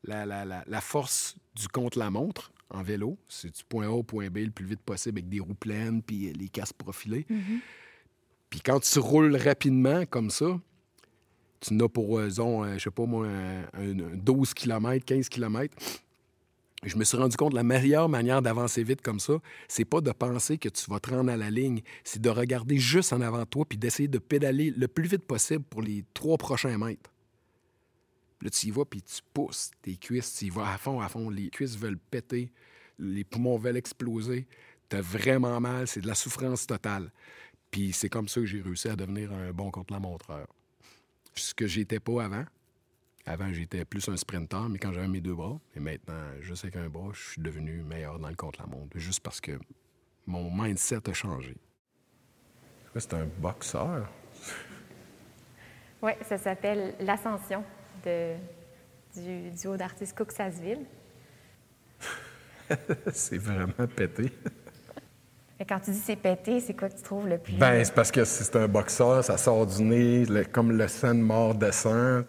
la, 0.04 0.82
force 0.82 1.36
du 1.56 1.68
contre-la-montre 1.68 2.52
en 2.74 2.84
vélo. 2.84 3.18
C'est 3.30 3.56
du 3.56 3.64
point 3.64 3.88
A 3.88 3.92
au 3.92 4.04
point 4.04 4.30
B 4.30 4.38
le 4.40 4.52
plus 4.52 4.66
vite 4.66 4.82
possible 4.82 5.20
avec 5.20 5.30
des 5.30 5.40
roues 5.40 5.54
pleines 5.54 6.02
puis 6.02 6.34
les 6.34 6.50
casques 6.50 6.76
profilés. 6.76 7.26
Mm-hmm. 7.30 7.60
Puis 8.50 8.62
quand 8.62 8.80
tu 8.80 9.00
roules 9.00 9.36
rapidement 9.36 10.06
comme 10.06 10.30
ça, 10.30 10.60
tu 11.60 11.74
n'as 11.76 11.88
pour, 11.88 12.18
raison, 12.18 12.64
euh, 12.64 12.74
je 12.78 12.84
sais 12.84 12.92
pas 12.92 13.06
moi, 13.06 13.28
un, 13.74 13.94
12 14.16 14.54
km, 14.54 15.06
15 15.06 15.30
km, 15.30 15.76
je 16.84 16.98
me 16.98 17.04
suis 17.04 17.18
rendu 17.18 17.38
compte 17.38 17.52
que 17.52 17.56
la 17.56 17.64
meilleure 17.64 18.10
manière 18.10 18.42
d'avancer 18.42 18.84
vite 18.84 19.02
comme 19.02 19.20
ça, 19.20 19.34
c'est 19.68 19.86
pas 19.86 20.02
de 20.02 20.12
penser 20.12 20.58
que 20.58 20.70
tu 20.70 20.90
vas 20.90 21.00
te 21.00 21.10
rendre 21.10 21.32
à 21.32 21.38
la 21.38 21.50
ligne, 21.50 21.82
c'est 22.04 22.22
de 22.22 22.30
regarder 22.30 22.78
juste 22.78 23.14
en 23.14 23.22
avant 23.22 23.40
de 23.40 23.46
toi 23.46 23.66
puis 23.66 23.78
d'essayer 23.78 24.10
de 24.10 24.18
pédaler 24.18 24.72
le 24.72 24.88
plus 24.88 25.08
vite 25.08 25.24
possible 25.24 25.64
pour 25.64 25.82
les 25.82 26.04
trois 26.14 26.38
prochains 26.38 26.78
mètres. 26.78 27.13
Là, 28.44 28.50
tu 28.50 28.68
y 28.68 28.72
vas 28.72 28.84
puis 28.84 29.02
tu 29.02 29.22
pousses 29.34 29.72
tes 29.82 29.96
cuisses, 29.96 30.36
tu 30.36 30.46
y 30.46 30.50
vas 30.50 30.74
à 30.74 30.78
fond, 30.78 31.00
à 31.00 31.08
fond. 31.08 31.30
Les 31.30 31.50
cuisses 31.50 31.78
veulent 31.78 31.98
péter, 31.98 32.52
les 33.00 33.24
poumons 33.24 33.58
veulent 33.58 33.78
exploser. 33.78 34.48
T'as 34.90 35.00
vraiment 35.00 35.62
mal, 35.62 35.88
c'est 35.88 36.02
de 36.02 36.08
la 36.08 36.14
souffrance 36.14 36.68
totale. 36.68 37.10
Puis 37.72 37.94
c'est 37.94 38.10
comme 38.10 38.28
ça 38.28 38.42
que 38.42 38.46
j'ai 38.46 38.62
réussi 38.62 38.90
à 38.90 38.98
devenir 38.98 39.32
un 39.32 39.52
bon 39.54 39.72
contre-la-montreur. 39.72 40.48
Ce 41.34 41.54
que 41.54 41.68
j'étais 41.68 42.02
pas 42.02 42.26
avant. 42.26 42.44
Avant, 43.26 43.54
j'étais 43.54 43.86
plus 43.86 44.10
un 44.10 44.18
sprinter, 44.18 44.68
mais 44.68 44.78
quand 44.78 44.92
j'avais 44.92 45.08
mes 45.08 45.22
deux 45.22 45.34
bras, 45.34 45.58
et 45.74 45.80
maintenant, 45.80 46.22
juste 46.42 46.66
avec 46.66 46.76
un 46.76 46.90
bras, 46.90 47.12
je 47.14 47.32
suis 47.32 47.42
devenu 47.42 47.82
meilleur 47.82 48.20
dans 48.20 48.28
le 48.28 48.36
contre-la-montre, 48.36 49.00
juste 49.00 49.22
parce 49.22 49.40
que 49.40 49.58
mon 50.26 50.52
mindset 50.52 51.10
a 51.10 51.14
changé. 51.14 51.56
C'est 52.94 53.14
un 53.14 53.26
boxeur? 53.26 54.12
Oui, 56.02 56.12
ça 56.28 56.38
s'appelle 56.38 56.96
l'ascension 57.00 57.64
de, 58.04 58.34
du 59.16 59.52
duo 59.52 59.78
d'artistes 59.78 60.18
Cook-Sasseville. 60.18 60.86
c'est 63.14 63.38
vraiment 63.38 63.88
pété. 63.96 64.32
Et 65.60 65.66
quand 65.66 65.80
tu 65.80 65.92
dis 65.92 66.00
c'est 66.00 66.16
pété, 66.16 66.60
c'est 66.60 66.74
quoi 66.74 66.90
que 66.90 66.98
tu 66.98 67.04
trouves 67.04 67.28
le 67.28 67.38
plus. 67.38 67.54
Ben, 67.54 67.84
c'est 67.84 67.94
parce 67.94 68.12
que 68.12 68.26
c'est 68.26 68.56
un 68.56 68.68
boxeur, 68.68 69.24
ça 69.24 69.38
sort 69.38 69.66
du 69.66 69.84
nez, 69.84 70.26
comme 70.52 70.72
le 70.72 70.88
sang 70.88 71.14
de 71.14 71.22
mort 71.22 71.56
descend, 71.56 72.26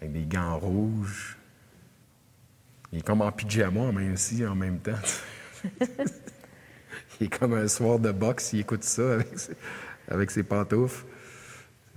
avec 0.00 0.12
des 0.12 0.24
gants 0.24 0.58
rouges. 0.58 1.38
Il 2.92 2.98
est 2.98 3.02
comme 3.02 3.20
en 3.20 3.30
pyjama, 3.32 3.92
mais 3.92 4.10
aussi 4.10 4.44
en 4.46 4.54
même 4.54 4.78
temps. 4.78 4.92
il 7.20 7.26
est 7.26 7.38
comme 7.38 7.54
un 7.54 7.68
soir 7.68 7.98
de 7.98 8.12
boxe, 8.12 8.52
il 8.52 8.60
écoute 8.60 8.84
ça 8.84 9.14
avec 9.14 9.38
ses, 9.38 9.56
avec 10.08 10.30
ses 10.30 10.42
pantoufles. 10.42 11.04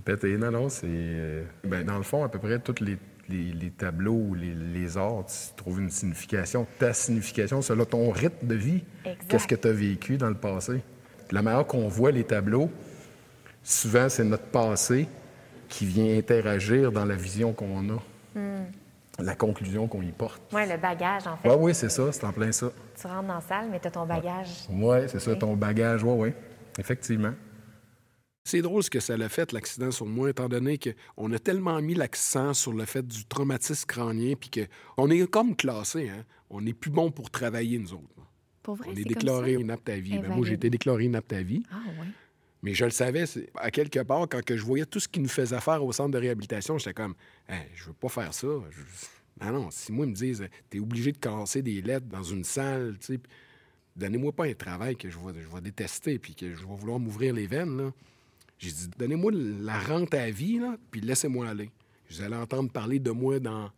Pété. 0.08 0.38
Non, 0.38 0.52
non, 0.52 0.70
c'est. 0.70 0.88
Euh, 0.88 1.44
ben, 1.66 1.86
dans 1.86 1.98
le 1.98 2.04
fond, 2.04 2.24
à 2.24 2.30
peu 2.30 2.40
près 2.40 2.60
tous 2.60 2.82
les 2.82 2.98
les, 3.30 3.72
tableaux, 3.72 4.34
les, 4.36 4.54
les, 4.54 4.98
arts, 4.98 5.26
tu 5.26 5.54
trouves 5.58 5.82
une 5.82 5.90
signification. 5.90 6.66
Ta 6.80 6.94
signification, 6.94 7.62
c'est 7.62 7.76
là 7.76 7.86
ton 7.86 8.10
rythme 8.10 8.48
de 8.48 8.56
vie. 8.56 8.84
Qu'est-ce 9.28 9.48
que 9.48 9.56
tu 9.56 9.68
as 9.68 9.74
vécu 9.74 10.16
dans 10.16 10.30
le 10.30 10.36
passé? 10.36 10.82
La 11.32 11.42
manière 11.42 11.68
qu'on 11.68 11.90
voit 11.90 12.12
les 12.12 12.24
tableaux, 12.24 12.72
souvent, 13.64 14.08
c'est 14.08 14.24
notre 14.24 14.46
passé 14.46 15.10
qui 15.68 15.86
vient 15.86 16.18
interagir 16.18 16.94
dans 16.94 17.04
la 17.04 17.16
vision 17.16 17.52
qu'on 17.52 17.90
a. 17.90 18.02
Hmm. 18.34 18.64
La 19.20 19.36
conclusion 19.36 19.88
qu'on 19.88 20.04
y 20.04 20.14
porte. 20.14 20.42
Oui, 20.54 20.62
le 20.66 20.78
bagage, 20.78 21.28
en 21.28 21.36
fait. 21.36 21.50
Ouais, 21.50 21.56
oui, 21.60 21.76
c'est 21.76 21.90
ça, 21.90 22.10
c'est 22.14 22.24
en 22.24 22.32
plein 22.32 22.54
ça. 22.54 22.72
Tu 22.98 23.08
rentres 23.08 23.28
dans 23.28 23.34
la 23.34 23.42
salle, 23.42 23.68
mais 23.70 23.82
tu 23.82 23.88
as 23.88 23.92
ton 23.92 24.06
bagage. 24.06 24.68
Oui, 24.70 25.00
c'est 25.08 25.20
ça, 25.20 25.36
ton 25.36 25.54
bagage, 25.58 26.02
oui, 26.02 26.14
oui, 26.18 26.34
effectivement. 26.80 27.34
C'est 28.48 28.62
drôle 28.62 28.82
ce 28.82 28.90
que 28.90 29.02
ça 29.02 29.18
l'a 29.18 29.28
fait, 29.28 29.52
l'accident 29.52 29.92
sur 29.92 30.06
moi, 30.06 30.30
étant 30.30 30.48
donné 30.48 30.80
qu'on 30.80 31.34
a 31.34 31.38
tellement 31.38 31.82
mis 31.82 31.96
l'accent 31.96 32.54
sur 32.54 32.72
le 32.72 32.86
fait 32.86 33.06
du 33.06 33.26
traumatisme 33.26 33.86
crânien, 33.86 34.36
puis 34.40 34.50
qu'on 34.50 35.10
est 35.10 35.30
comme 35.30 35.54
classé, 35.54 36.08
hein? 36.08 36.24
On 36.50 36.62
n'est 36.62 36.72
plus 36.74 36.90
bon 36.90 37.12
pour 37.12 37.30
travailler, 37.30 37.78
nous 37.78 37.92
autres. 37.92 38.08
Pour 38.64 38.76
vrai, 38.76 38.88
on 38.90 38.96
est, 38.96 39.04
déclaré 39.04 39.56
inapte 39.56 39.90
à 39.90 39.98
vie. 39.98 40.20
Ben, 40.20 40.34
moi, 40.34 40.48
j'ai 40.48 40.54
été 40.54 40.70
déclaré 40.70 41.04
inapte 41.04 41.34
à 41.34 41.42
vie. 41.42 41.62
Ah, 41.70 41.82
oui. 42.00 42.08
Mais 42.62 42.74
je 42.74 42.86
le 42.86 42.92
savais, 42.92 43.26
à 43.56 43.70
quelque 43.70 44.00
part, 44.00 44.26
quand 44.30 44.42
que 44.42 44.56
je 44.56 44.64
voyais 44.64 44.86
tout 44.86 45.02
ce 45.02 45.10
qui 45.10 45.20
nous 45.20 45.28
faisait 45.28 45.60
faire 45.60 45.84
au 45.84 45.92
centre 45.92 46.12
de 46.12 46.18
réhabilitation, 46.18 46.78
j'étais 46.78 46.94
comme, 46.94 47.16
hey, 47.50 47.66
je 47.76 47.88
veux 47.88 47.94
pas 47.94 48.08
faire 48.08 48.34
ça. 48.34 48.48
Non, 48.48 49.52
non, 49.52 49.72
si 49.72 49.92
moi, 49.92 50.06
ils 50.06 50.12
me 50.12 50.16
disent, 50.16 50.48
t'es 50.70 50.80
obligé 50.80 51.12
de 51.12 51.18
casser 51.18 51.62
des 51.62 51.82
lettres 51.82 52.08
dans 52.08 52.24
une 52.24 52.46
salle, 52.46 52.96
tu 53.02 53.16
sais, 53.16 53.20
donnez-moi 53.98 54.32
pas 54.32 54.46
un 54.46 54.54
travail 54.54 54.96
que 54.96 55.10
je 55.10 55.18
vais, 55.18 55.34
je 55.38 55.54
vais 55.54 55.62
détester, 55.62 56.18
puis 56.18 56.34
que 56.34 56.56
je 56.56 56.66
vais 56.66 56.76
vouloir 56.76 56.98
m'ouvrir 56.98 57.34
les 57.34 57.46
veines, 57.46 57.76
là. 57.76 57.92
J'ai 58.58 58.72
dit, 58.72 58.90
donnez-moi 58.98 59.32
la 59.34 59.80
rente 59.80 60.14
à 60.14 60.30
vie, 60.32 60.60
là, 60.60 60.78
puis 60.90 61.02
laissez-moi 61.02 61.48
aller. 61.48 61.70
Vous 62.10 62.22
allez 62.22 62.36
entendre 62.36 62.72
parler 62.72 63.00
de 63.00 63.12
moi 63.12 63.40
dans, 63.40 63.70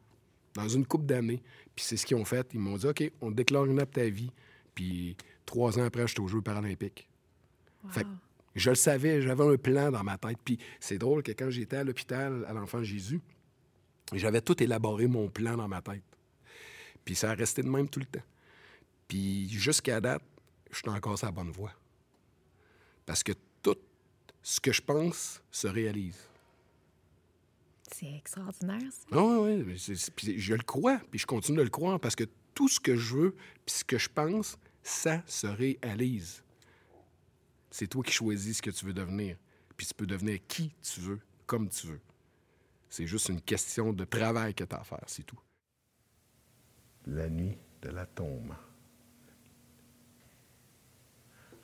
dans 0.54 0.68
une 0.68 0.86
couple 0.86 1.06
d'années. 1.06 1.42
Puis 1.76 1.86
c'est 1.86 1.98
ce 1.98 2.06
qu'ils 2.06 2.18
ont 2.18 2.26
fait. 2.26 2.48
Ils 2.54 2.60
m'ont 2.60 2.78
dit, 2.78 2.88
OK, 2.88 3.12
on 3.22 3.32
déclare 3.32 3.66
une 3.66 3.80
apte 3.80 3.98
à 3.98 4.08
vie. 4.10 4.32
Puis 4.74 5.18
trois 5.46 5.78
ans 5.80 5.84
après, 5.84 6.08
j'étais 6.08 6.22
aux 6.22 6.28
Jeux 6.28 6.42
paralympiques. 6.42 7.10
Fait 7.90 8.06
je 8.56 8.70
le 8.70 8.76
savais, 8.76 9.22
j'avais 9.22 9.46
un 9.46 9.58
plan 9.58 9.92
dans 9.92 10.04
ma 10.04 10.18
tête. 10.18 10.38
Puis 10.44 10.58
c'est 10.80 10.98
drôle 10.98 11.24
que 11.24 11.32
quand 11.32 11.50
j'étais 11.50 11.78
à 11.78 11.84
l'hôpital 11.84 12.46
à 12.48 12.54
l'Enfant 12.54 12.84
Jésus, 12.84 13.22
j'avais 14.14 14.42
tout 14.42 14.62
élaboré 14.62 15.08
mon 15.08 15.30
plan 15.30 15.56
dans 15.56 15.68
ma 15.68 15.82
tête. 15.82 16.04
Puis 17.06 17.16
ça 17.16 17.32
a 17.32 17.36
resté 17.36 17.62
de 17.62 17.70
même 17.70 17.88
tout 17.88 18.00
le 18.00 18.06
temps. 18.06 18.26
Puis 19.08 19.50
jusqu'à 19.50 20.02
date, 20.02 20.24
je 20.72 20.78
suis 20.78 20.90
encore 20.90 21.18
sur 21.18 21.28
la 21.28 21.32
bonne 21.32 21.52
voie. 21.52 21.72
Parce 23.06 23.24
que 23.24 23.32
ce 24.42 24.60
que 24.60 24.72
je 24.72 24.82
pense 24.82 25.42
se 25.52 25.68
réalise. 25.68 26.30
C'est 27.92 28.14
extraordinaire, 28.14 28.92
ça. 28.92 29.06
Ah 29.12 29.40
oui, 29.40 29.64
oui. 29.66 30.38
je 30.38 30.54
le 30.54 30.64
crois, 30.64 31.00
puis 31.10 31.20
je 31.20 31.26
continue 31.26 31.58
de 31.58 31.64
le 31.64 31.70
croire 31.70 32.00
parce 32.00 32.16
que 32.16 32.26
tout 32.54 32.68
ce 32.68 32.80
que 32.80 32.96
je 32.96 33.16
veux, 33.16 33.32
puis 33.66 33.76
ce 33.76 33.84
que 33.84 33.98
je 33.98 34.10
pense, 34.10 34.58
ça 34.84 35.24
se 35.26 35.48
réalise. 35.48 36.44
C'est 37.72 37.88
toi 37.88 38.04
qui 38.04 38.12
choisis 38.12 38.58
ce 38.58 38.62
que 38.62 38.70
tu 38.70 38.86
veux 38.86 38.94
devenir. 38.94 39.38
Puis 39.78 39.88
tu 39.88 39.94
peux 39.94 40.06
devenir 40.06 40.40
qui 40.48 40.74
tu 40.82 41.00
veux, 41.02 41.20
comme 41.46 41.70
tu 41.70 41.88
veux. 41.88 42.02
C'est 42.90 43.08
juste 43.08 43.30
une 43.30 43.42
question 43.42 43.94
de 43.94 44.04
travail 44.04 44.54
que 44.54 44.64
tu 44.64 44.76
as 44.76 44.80
à 44.80 44.84
faire, 44.84 45.04
c'est 45.08 45.24
tout. 45.24 45.40
La 47.06 47.30
nuit 47.30 47.58
de 47.82 47.90
la 47.90 48.06
tombe. 48.06 48.54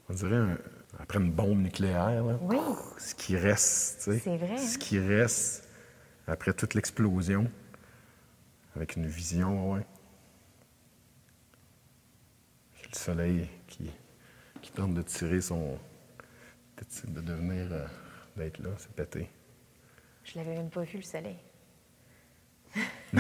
On 0.09 0.13
dirait 0.13 0.35
un, 0.35 0.57
après 0.99 1.19
une 1.19 1.31
bombe 1.31 1.59
nucléaire, 1.59 2.23
ce 2.97 3.15
qui 3.15 3.35
reste, 3.37 4.03
tu 4.03 4.19
sais, 4.19 4.37
vrai, 4.37 4.57
ce 4.57 4.75
hein? 4.75 4.79
qui 4.79 4.99
reste 4.99 5.67
après 6.27 6.53
toute 6.53 6.73
l'explosion, 6.73 7.49
avec 8.75 8.95
une 8.95 9.07
vision, 9.07 9.73
ouais. 9.73 9.85
Le 12.83 12.97
soleil 12.97 13.49
qui, 13.67 13.91
qui 14.61 14.71
tente 14.71 14.93
de 14.93 15.01
tirer 15.01 15.41
son, 15.41 15.77
de 17.07 17.21
devenir, 17.21 17.67
euh, 17.71 17.85
d'être 18.37 18.59
là, 18.59 18.69
c'est 18.77 18.91
pété. 18.91 19.29
Je 20.23 20.37
l'avais 20.37 20.55
même 20.55 20.69
pas 20.69 20.83
vu, 20.83 20.97
le 20.97 21.03
soleil. 21.03 21.37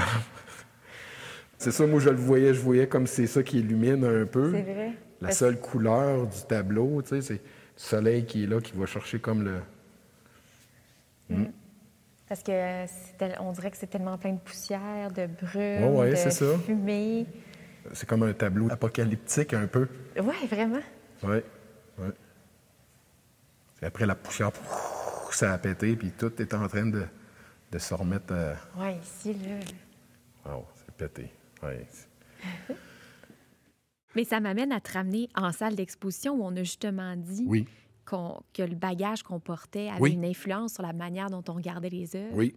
C'est 1.57 1.71
ça, 1.71 1.87
moi, 1.87 1.99
je 1.99 2.09
le 2.09 2.15
voyais, 2.15 2.53
je 2.53 2.59
voyais 2.59 2.87
comme 2.87 3.07
c'est 3.07 3.27
ça 3.27 3.41
qui 3.41 3.59
illumine 3.59 4.03
un 4.03 4.25
peu. 4.25 4.51
C'est 4.51 4.61
vrai. 4.61 4.91
La 5.25 5.29
Parce- 5.29 5.39
seule 5.39 5.59
couleur 5.59 6.27
du 6.27 6.41
tableau, 6.47 7.01
tu 7.01 7.09
sais, 7.09 7.21
c'est 7.21 7.33
le 7.33 7.39
soleil 7.75 8.25
qui 8.27 8.43
est 8.43 8.47
là, 8.47 8.61
qui 8.61 8.73
va 8.73 8.85
chercher 8.85 9.19
comme 9.19 9.43
le... 9.43 9.59
Parce 12.27 12.43
que 12.43 12.51
c'est 12.87 13.17
tel- 13.17 13.35
on 13.39 13.51
dirait 13.51 13.71
que 13.71 13.77
c'est 13.77 13.87
tellement 13.87 14.17
plein 14.19 14.33
de 14.33 14.39
poussière, 14.39 15.11
de 15.11 15.25
brume, 15.25 15.95
ouais, 15.95 16.11
de 16.11 16.57
fumée. 16.57 17.25
C'est 17.93 18.07
comme 18.07 18.21
un 18.21 18.33
tableau 18.33 18.71
apocalyptique 18.71 19.53
un 19.55 19.65
peu. 19.65 19.87
Oui, 20.19 20.35
vraiment. 20.47 20.81
Oui, 21.23 21.37
oui. 21.97 22.07
Après 23.81 24.05
la 24.05 24.13
poussière, 24.15 24.51
ça 25.31 25.53
a 25.53 25.57
pété, 25.57 25.95
puis 25.95 26.11
tout 26.11 26.39
est 26.39 26.53
en 26.53 26.67
train 26.67 26.85
de, 26.85 27.03
de 27.71 27.77
se 27.79 27.93
remettre 27.95 28.31
à... 28.33 28.53
Oui, 28.77 28.93
ici, 29.03 29.33
là. 29.33 30.51
Wow, 30.51 30.65
c'est 30.75 30.95
pété. 30.95 31.31
Ouais. 31.63 31.85
Mais 34.15 34.23
ça 34.23 34.39
m'amène 34.39 34.71
à 34.71 34.79
te 34.79 34.93
ramener 34.93 35.29
en 35.35 35.51
salle 35.51 35.75
d'exposition 35.75 36.33
où 36.35 36.43
on 36.43 36.55
a 36.55 36.63
justement 36.63 37.15
dit 37.15 37.45
Oui, 37.47 37.65
que 38.05 38.61
le 38.63 38.75
bagage 38.75 39.23
qu'on 39.23 39.39
portait 39.39 39.89
avait 39.89 39.99
Oui. 40.01 40.11
une 40.13 40.25
influence 40.25 40.73
sur 40.75 40.83
la 40.83 40.93
manière 40.93 41.29
dont 41.29 41.43
on 41.49 41.53
regardait 41.53 41.89
les 41.89 42.15
œuvres. 42.15 42.35
oui. 42.35 42.55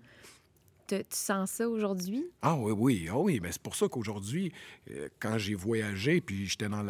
Te- 0.87 1.03
tu 1.03 1.05
sens 1.11 1.51
ça 1.51 1.69
aujourd'hui? 1.69 2.25
Ah 2.41 2.57
oui, 2.57 2.73
oui, 2.75 3.09
ah 3.11 3.19
oui, 3.19 3.41
mais 3.43 3.53
c'est 3.53 3.61
pour 3.61 3.77
ça 3.77 3.89
qu'aujourd'hui, 3.89 4.51
euh, 4.91 5.09
quand 5.21 5.37
j'ai 5.37 5.55
voyagé, 5.55 6.23
puis 6.23 6.47
j'étais 6.47 6.71
dans 6.71 6.83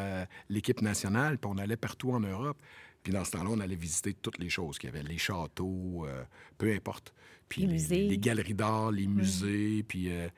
l'équipe 0.48 0.82
nationale, 0.82 1.36
puis 1.36 1.50
on 1.52 1.58
allait 1.58 1.76
partout 1.76 2.12
en 2.12 2.20
Europe, 2.20 2.56
puis 3.02 3.12
dans 3.12 3.24
ce 3.24 3.32
temps-là, 3.32 3.50
on 3.50 3.58
allait 3.58 3.74
visiter 3.74 4.14
toutes 4.14 4.38
les 4.38 4.50
choses 4.50 4.78
qu'il 4.78 4.88
y 4.88 4.92
avait, 4.92 5.02
les 5.02 5.18
châteaux, 5.18 6.04
euh, 6.06 6.22
peu 6.58 6.72
importe. 6.72 7.12
Puis 7.48 7.62
Les 7.62 7.66
musées. 7.66 8.06
Les, 8.08 8.18
galeries 8.18 8.54
d'art, 8.54 8.92
les 8.92 9.08
musées, 9.08 9.82
puis... 9.82 10.12
euh, 10.12 10.28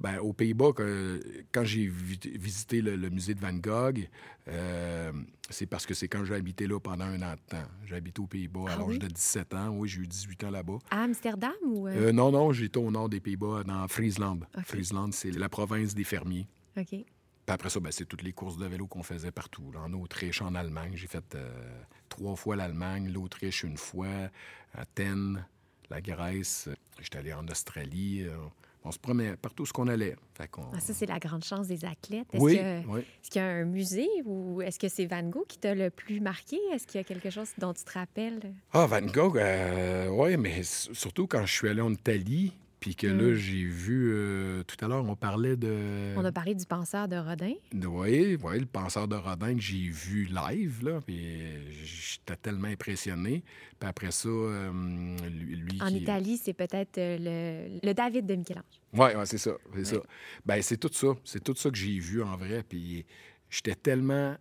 ben, 0.00 0.18
aux 0.18 0.32
Pays-Bas, 0.32 0.72
quand 1.52 1.64
j'ai 1.64 1.86
vi- 1.88 2.18
visité 2.38 2.82
le, 2.82 2.96
le 2.96 3.08
musée 3.10 3.34
de 3.34 3.40
Van 3.40 3.52
Gogh, 3.54 4.08
euh, 4.48 5.12
c'est 5.50 5.66
parce 5.66 5.86
que 5.86 5.94
c'est 5.94 6.06
quand 6.08 6.24
j'ai 6.24 6.34
habité 6.34 6.66
là 6.66 6.78
pendant 6.78 7.06
un 7.06 7.22
an 7.22 7.32
de 7.34 7.40
temps. 7.48 7.64
J'ai 7.86 7.96
habité 7.96 8.20
aux 8.20 8.26
Pays-Bas 8.26 8.64
à 8.68 8.72
Ah 8.74 8.76
l'âge 8.76 8.86
oui? 8.88 8.98
de 8.98 9.06
17 9.08 9.54
ans. 9.54 9.68
Oui, 9.70 9.88
j'ai 9.88 10.00
eu 10.02 10.06
18 10.06 10.44
ans 10.44 10.50
là-bas. 10.50 10.78
À 10.90 11.02
Amsterdam 11.04 11.52
ou... 11.64 11.88
euh, 11.88 12.08
Euh, 12.08 12.12
non, 12.12 12.30
non, 12.30 12.52
j'étais 12.52 12.78
au 12.78 12.90
nord 12.90 13.08
des 13.08 13.20
Pays-Bas, 13.20 13.64
dans 13.64 13.88
Friesland. 13.88 14.44
Friesland, 14.64 15.12
c'est 15.12 15.30
la 15.30 15.48
province 15.48 15.94
des 15.94 16.04
fermiers. 16.04 16.46
OK. 16.76 16.88
Puis 16.88 17.04
après 17.54 17.70
ça, 17.70 17.78
ben, 17.80 17.90
c'est 17.92 18.04
toutes 18.06 18.22
les 18.22 18.32
courses 18.32 18.58
de 18.58 18.66
vélo 18.66 18.86
qu'on 18.86 19.02
faisait 19.04 19.30
partout. 19.30 19.70
là. 19.72 19.80
En 19.80 19.92
Autriche, 19.94 20.42
en 20.42 20.54
Allemagne. 20.56 20.92
J'ai 20.96 21.06
fait 21.06 21.34
euh, 21.36 21.48
trois 22.08 22.34
fois 22.36 22.56
l'Allemagne, 22.56 23.08
l'Autriche 23.10 23.62
une 23.62 23.78
fois, 23.78 24.28
Athènes, 24.74 25.46
la 25.88 26.00
Grèce. 26.00 26.68
J'étais 27.00 27.18
allé 27.18 27.32
en 27.32 27.46
Australie. 27.48 28.24
Euh, 28.86 28.88
on 28.88 28.92
se 28.92 28.98
promenait 28.98 29.36
partout 29.36 29.64
où 29.64 29.66
ce 29.66 29.72
qu'on 29.72 29.88
allait. 29.88 30.16
Fait 30.34 30.50
Ah, 30.74 30.80
ça, 30.80 30.94
c'est 30.94 31.06
la 31.06 31.18
grande 31.18 31.44
chance 31.44 31.66
des 31.66 31.84
athlètes. 31.84 32.26
Est-ce 32.32 32.42
oui, 32.42 32.56
que- 32.56 32.86
oui. 32.88 33.00
Est-ce 33.00 33.30
qu'il 33.30 33.40
y 33.40 33.44
a 33.44 33.48
un 33.48 33.64
musée 33.64 34.08
ou 34.24 34.62
est-ce 34.62 34.78
que 34.78 34.88
c'est 34.88 35.06
Van 35.06 35.22
Gogh 35.22 35.46
qui 35.46 35.58
t'a 35.58 35.74
le 35.74 35.90
plus 35.90 36.20
marqué? 36.20 36.56
Est-ce 36.72 36.86
qu'il 36.86 36.98
y 37.00 37.00
a 37.00 37.04
quelque 37.04 37.30
chose 37.30 37.48
dont 37.58 37.72
tu 37.72 37.84
te 37.84 37.92
rappelles? 37.92 38.40
Ah, 38.72 38.86
Van 38.86 39.00
Gogh, 39.02 39.40
oui, 40.10 40.36
mais 40.36 40.62
surtout 40.62 41.26
quand 41.26 41.44
je 41.46 41.52
suis 41.52 41.68
allé 41.68 41.80
en 41.80 41.92
Italie, 41.92 42.52
puis 42.80 42.94
que 42.94 43.06
là, 43.06 43.32
Mm. 43.32 43.34
j'ai 43.34 43.64
vu... 43.64 44.10
euh, 44.12 44.62
tout 44.64 44.76
à 44.84 44.88
l'heure, 44.88 45.04
on 45.08 45.16
parlait 45.16 45.56
de... 45.56 46.14
On 46.16 46.24
a 46.24 46.32
parlé 46.32 46.54
du 46.54 46.66
penseur 46.66 47.08
de 47.08 47.16
Rodin. 47.16 47.52
Oui, 47.72 48.36
oui, 48.42 48.60
le 48.60 48.66
penseur 48.66 49.08
de 49.08 49.16
Rodin 49.16 49.54
que 49.54 49.60
j'ai 49.60 49.88
vu 49.88 50.26
live, 50.26 50.84
là, 50.84 51.00
puis 51.04 51.18
j'étais 51.84 52.36
tellement 52.36 52.68
impressionné. 52.68 53.42
Puis 53.78 53.88
après 53.88 54.10
ça, 54.10 54.28
euh, 54.28 54.70
lui, 55.28 55.56
lui 55.56 55.82
En 55.82 55.88
qui... 55.88 55.98
Italie, 55.98 56.36
c'est 56.36 56.52
peut-être 56.54 56.98
euh, 56.98 57.16
le, 57.80 57.80
le 57.88 57.94
David 57.94 58.26
de 58.26 58.34
Michel-Ange. 58.34 58.64
Oui, 58.92 59.14
ouais, 59.18 59.26
c'est 59.26 59.38
ça, 59.38 59.52
c'est 59.74 59.84
ça. 59.84 59.96
Ben, 60.44 60.60
c'est 60.62 60.76
tout 60.76 60.90
ça, 60.92 61.08
c'est 61.24 61.42
tout 61.42 61.54
ça 61.56 61.70
que 61.70 61.76
j'ai 61.76 61.98
vu 61.98 62.22
en 62.22 62.36
vrai, 62.36 62.62
puis 62.68 63.04
j'étais 63.50 63.74
tellement 63.74 64.36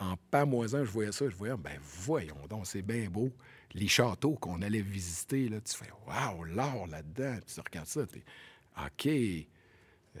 en 0.00 0.14
pamoisant, 0.30 0.84
je 0.84 0.90
voyais 0.90 1.12
ça, 1.12 1.28
je 1.28 1.36
voyais, 1.36 1.54
ben 1.56 1.78
voyons 1.82 2.34
donc, 2.50 2.66
c'est 2.66 2.82
bien 2.82 3.08
beau. 3.08 3.30
Les 3.74 3.88
châteaux 3.88 4.34
qu'on 4.34 4.62
allait 4.62 4.82
visiter, 4.82 5.48
là, 5.48 5.60
tu 5.60 5.74
fais, 5.74 5.90
waouh, 6.06 6.44
l'art 6.44 6.86
là-dedans, 6.86 7.38
puis 7.44 7.54
tu 7.54 7.60
regardes 7.60 7.88
ça, 7.88 8.06
tu 8.06 8.22
OK. 8.76 9.06
Euh, 9.06 10.20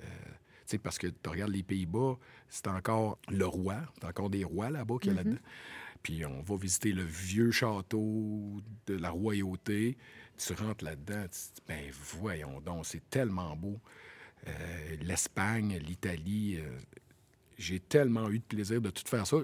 sais, 0.66 0.78
parce 0.78 0.98
que 0.98 1.06
tu 1.06 1.28
regardes 1.28 1.52
les 1.52 1.62
Pays-Bas, 1.62 2.18
c'est 2.48 2.68
encore 2.68 3.18
le 3.28 3.46
roi, 3.46 3.76
c'est 3.94 4.06
encore 4.06 4.30
des 4.30 4.44
rois 4.44 4.70
là-bas 4.70 4.96
qu'il 5.00 5.12
y 5.12 5.14
a 5.14 5.16
là-dedans. 5.22 5.40
Puis 6.02 6.24
on 6.24 6.42
va 6.42 6.56
visiter 6.56 6.92
le 6.92 7.02
vieux 7.02 7.50
château 7.50 8.60
de 8.86 8.94
la 8.94 9.10
royauté. 9.10 9.96
Tu 10.36 10.52
rentres 10.52 10.84
là-dedans, 10.84 11.22
tu 11.22 11.28
te 11.28 11.54
dis, 11.54 11.62
ben 11.66 11.90
voyons 12.18 12.60
donc, 12.60 12.86
c'est 12.86 13.08
tellement 13.08 13.56
beau. 13.56 13.80
Euh, 14.46 14.96
L'Espagne, 15.00 15.78
l'Italie, 15.78 16.56
euh, 16.58 16.78
j'ai 17.56 17.80
tellement 17.80 18.28
eu 18.30 18.38
de 18.38 18.44
plaisir 18.44 18.80
de 18.80 18.90
tout 18.90 19.04
faire 19.06 19.26
ça. 19.26 19.38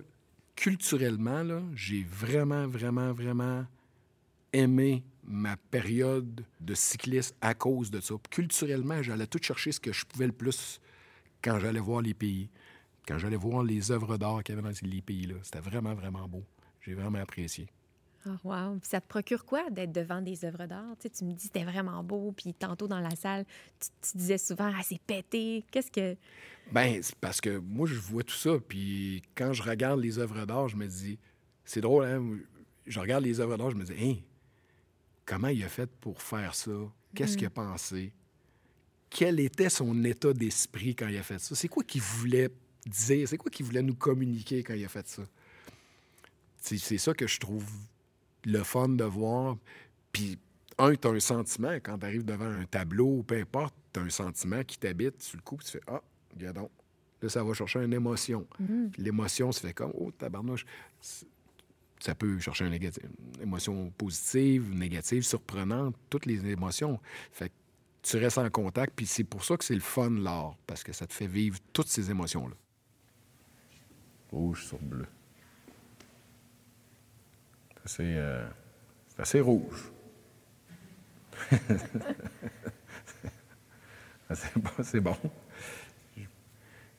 Culturellement, 0.56 1.42
là, 1.42 1.62
j'ai 1.74 2.02
vraiment, 2.02 2.66
vraiment, 2.66 3.12
vraiment 3.12 3.64
aimé 4.52 5.04
ma 5.24 5.56
période 5.56 6.44
de 6.60 6.74
cycliste 6.74 7.36
à 7.40 7.54
cause 7.54 7.90
de 7.90 8.00
ça. 8.00 8.14
Culturellement, 8.30 9.02
j'allais 9.02 9.26
tout 9.26 9.38
chercher 9.42 9.72
ce 9.72 9.80
que 9.80 9.92
je 9.92 10.04
pouvais 10.04 10.26
le 10.26 10.32
plus 10.32 10.80
quand 11.42 11.58
j'allais 11.58 11.80
voir 11.80 12.02
les 12.02 12.14
pays, 12.14 12.50
quand 13.06 13.18
j'allais 13.18 13.36
voir 13.36 13.62
les 13.62 13.90
œuvres 13.90 14.18
d'art 14.18 14.42
qu'il 14.42 14.54
y 14.54 14.58
avait 14.58 14.68
dans 14.68 14.74
les 14.82 15.02
pays-là. 15.02 15.36
C'était 15.42 15.60
vraiment, 15.60 15.94
vraiment 15.94 16.26
beau. 16.28 16.44
J'ai 16.80 16.94
vraiment 16.94 17.18
apprécié. 17.18 17.68
Oh, 18.26 18.30
wow. 18.44 18.78
Puis 18.78 18.90
ça 18.90 19.00
te 19.00 19.08
procure 19.08 19.46
quoi 19.46 19.70
d'être 19.70 19.92
devant 19.92 20.20
des 20.20 20.44
œuvres 20.44 20.66
d'art? 20.66 20.94
Tu, 20.98 21.02
sais, 21.02 21.10
tu 21.10 21.24
me 21.24 21.32
dis 21.32 21.44
c'était 21.44 21.64
vraiment 21.64 22.04
beau, 22.04 22.32
puis 22.32 22.52
tantôt 22.52 22.86
dans 22.86 23.00
la 23.00 23.16
salle, 23.16 23.46
tu, 23.78 23.88
tu 24.02 24.18
disais 24.18 24.36
souvent 24.36 24.70
ah, 24.74 24.82
c'est 24.82 25.00
pété. 25.00 25.64
Qu'est-ce 25.70 25.90
que. 25.90 26.16
Ben, 26.70 27.02
c'est 27.02 27.14
parce 27.16 27.40
que 27.40 27.58
moi, 27.58 27.86
je 27.86 27.94
vois 27.94 28.22
tout 28.22 28.34
ça, 28.34 28.58
puis 28.68 29.22
quand 29.34 29.52
je 29.52 29.62
regarde 29.62 30.00
les 30.00 30.18
œuvres 30.18 30.44
d'art, 30.44 30.68
je 30.68 30.76
me 30.76 30.86
dis, 30.86 31.18
c'est 31.64 31.80
drôle, 31.80 32.04
hein? 32.04 32.38
Je 32.86 33.00
regarde 33.00 33.24
les 33.24 33.40
œuvres 33.40 33.56
d'art, 33.56 33.70
je 33.70 33.76
me 33.76 33.84
dis, 33.84 33.94
hein, 33.98 34.16
comment 35.24 35.48
il 35.48 35.62
a 35.64 35.68
fait 35.68 35.90
pour 36.00 36.20
faire 36.22 36.54
ça? 36.54 36.70
Qu'est-ce 37.14 37.36
qu'il 37.36 37.46
a 37.46 37.50
pensé? 37.50 38.12
Quel 39.08 39.40
était 39.40 39.70
son 39.70 40.04
état 40.04 40.32
d'esprit 40.32 40.94
quand 40.94 41.08
il 41.08 41.16
a 41.16 41.22
fait 41.22 41.40
ça? 41.40 41.54
C'est 41.54 41.68
quoi 41.68 41.82
qu'il 41.82 42.00
voulait 42.02 42.48
dire? 42.86 43.28
C'est 43.28 43.36
quoi 43.36 43.50
qu'il 43.50 43.66
voulait 43.66 43.82
nous 43.82 43.96
communiquer 43.96 44.62
quand 44.62 44.74
il 44.74 44.84
a 44.84 44.88
fait 44.88 45.06
ça? 45.08 45.22
C'est 46.58 46.98
ça 46.98 47.14
que 47.14 47.26
je 47.26 47.40
trouve 47.40 47.66
le 48.44 48.62
fun 48.62 48.88
de 48.90 49.04
voir. 49.04 49.56
Puis, 50.12 50.38
un, 50.78 50.94
tu 50.94 51.08
as 51.08 51.10
un 51.10 51.20
sentiment, 51.20 51.72
quand 51.82 51.98
tu 51.98 52.06
arrives 52.06 52.24
devant 52.24 52.46
un 52.46 52.64
tableau, 52.66 53.22
peu 53.22 53.36
importe, 53.36 53.74
tu 53.92 54.00
as 54.00 54.02
un 54.04 54.10
sentiment 54.10 54.62
qui 54.62 54.78
t'habite 54.78 55.22
sur 55.22 55.36
le 55.38 55.42
coup, 55.42 55.58
tu 55.64 55.72
fais 55.72 55.80
Ah, 55.86 56.02
regarde 56.34 56.56
donc. 56.56 56.70
Là, 57.22 57.28
ça 57.28 57.42
va 57.44 57.52
chercher 57.52 57.80
une 57.80 57.92
émotion. 57.92 58.46
Puis 58.92 59.02
l'émotion 59.02 59.52
se 59.52 59.60
fait 59.60 59.74
comme 59.74 59.92
Oh, 59.94 60.10
tabarnouche. 60.10 60.64
Ça 62.00 62.14
peut 62.14 62.38
chercher 62.38 62.64
un 62.64 62.70
négatif, 62.70 63.04
émotion 63.42 63.90
positive, 63.90 64.74
négative, 64.74 65.22
surprenante, 65.22 65.94
toutes 66.08 66.24
les 66.24 66.46
émotions. 66.46 66.98
Fait 67.30 67.50
que 67.50 67.54
tu 68.02 68.16
restes 68.16 68.38
en 68.38 68.48
contact, 68.48 68.94
puis 68.96 69.04
c'est 69.06 69.24
pour 69.24 69.44
ça 69.44 69.58
que 69.58 69.64
c'est 69.64 69.74
le 69.74 69.80
fun, 69.80 70.10
l'art, 70.10 70.56
parce 70.66 70.82
que 70.82 70.92
ça 70.92 71.06
te 71.06 71.12
fait 71.12 71.26
vivre 71.26 71.58
toutes 71.74 71.88
ces 71.88 72.10
émotions-là. 72.10 72.54
Rouge 74.32 74.64
sur 74.64 74.78
bleu. 74.78 75.06
C'est 77.76 77.84
assez, 77.84 78.14
euh, 78.16 78.48
c'est 79.08 79.20
assez 79.20 79.40
rouge. 79.40 79.92
c'est 84.34 84.56
bon. 84.56 84.70
c'est 84.82 85.00
bon. 85.00 85.16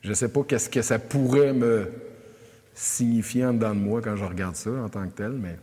Je 0.02 0.08
ne 0.08 0.14
sais 0.14 0.28
pas 0.28 0.44
qu'est-ce 0.44 0.68
que 0.68 0.82
ça 0.82 0.98
pourrait 0.98 1.52
me 1.52 2.11
signifier 2.74 3.44
en 3.46 3.54
dedans 3.54 3.74
de 3.74 3.80
moi 3.80 4.00
quand 4.02 4.16
je 4.16 4.24
regarde 4.24 4.56
ça 4.56 4.70
en 4.70 4.88
tant 4.88 5.06
que 5.08 5.14
tel, 5.14 5.32
mais 5.32 5.58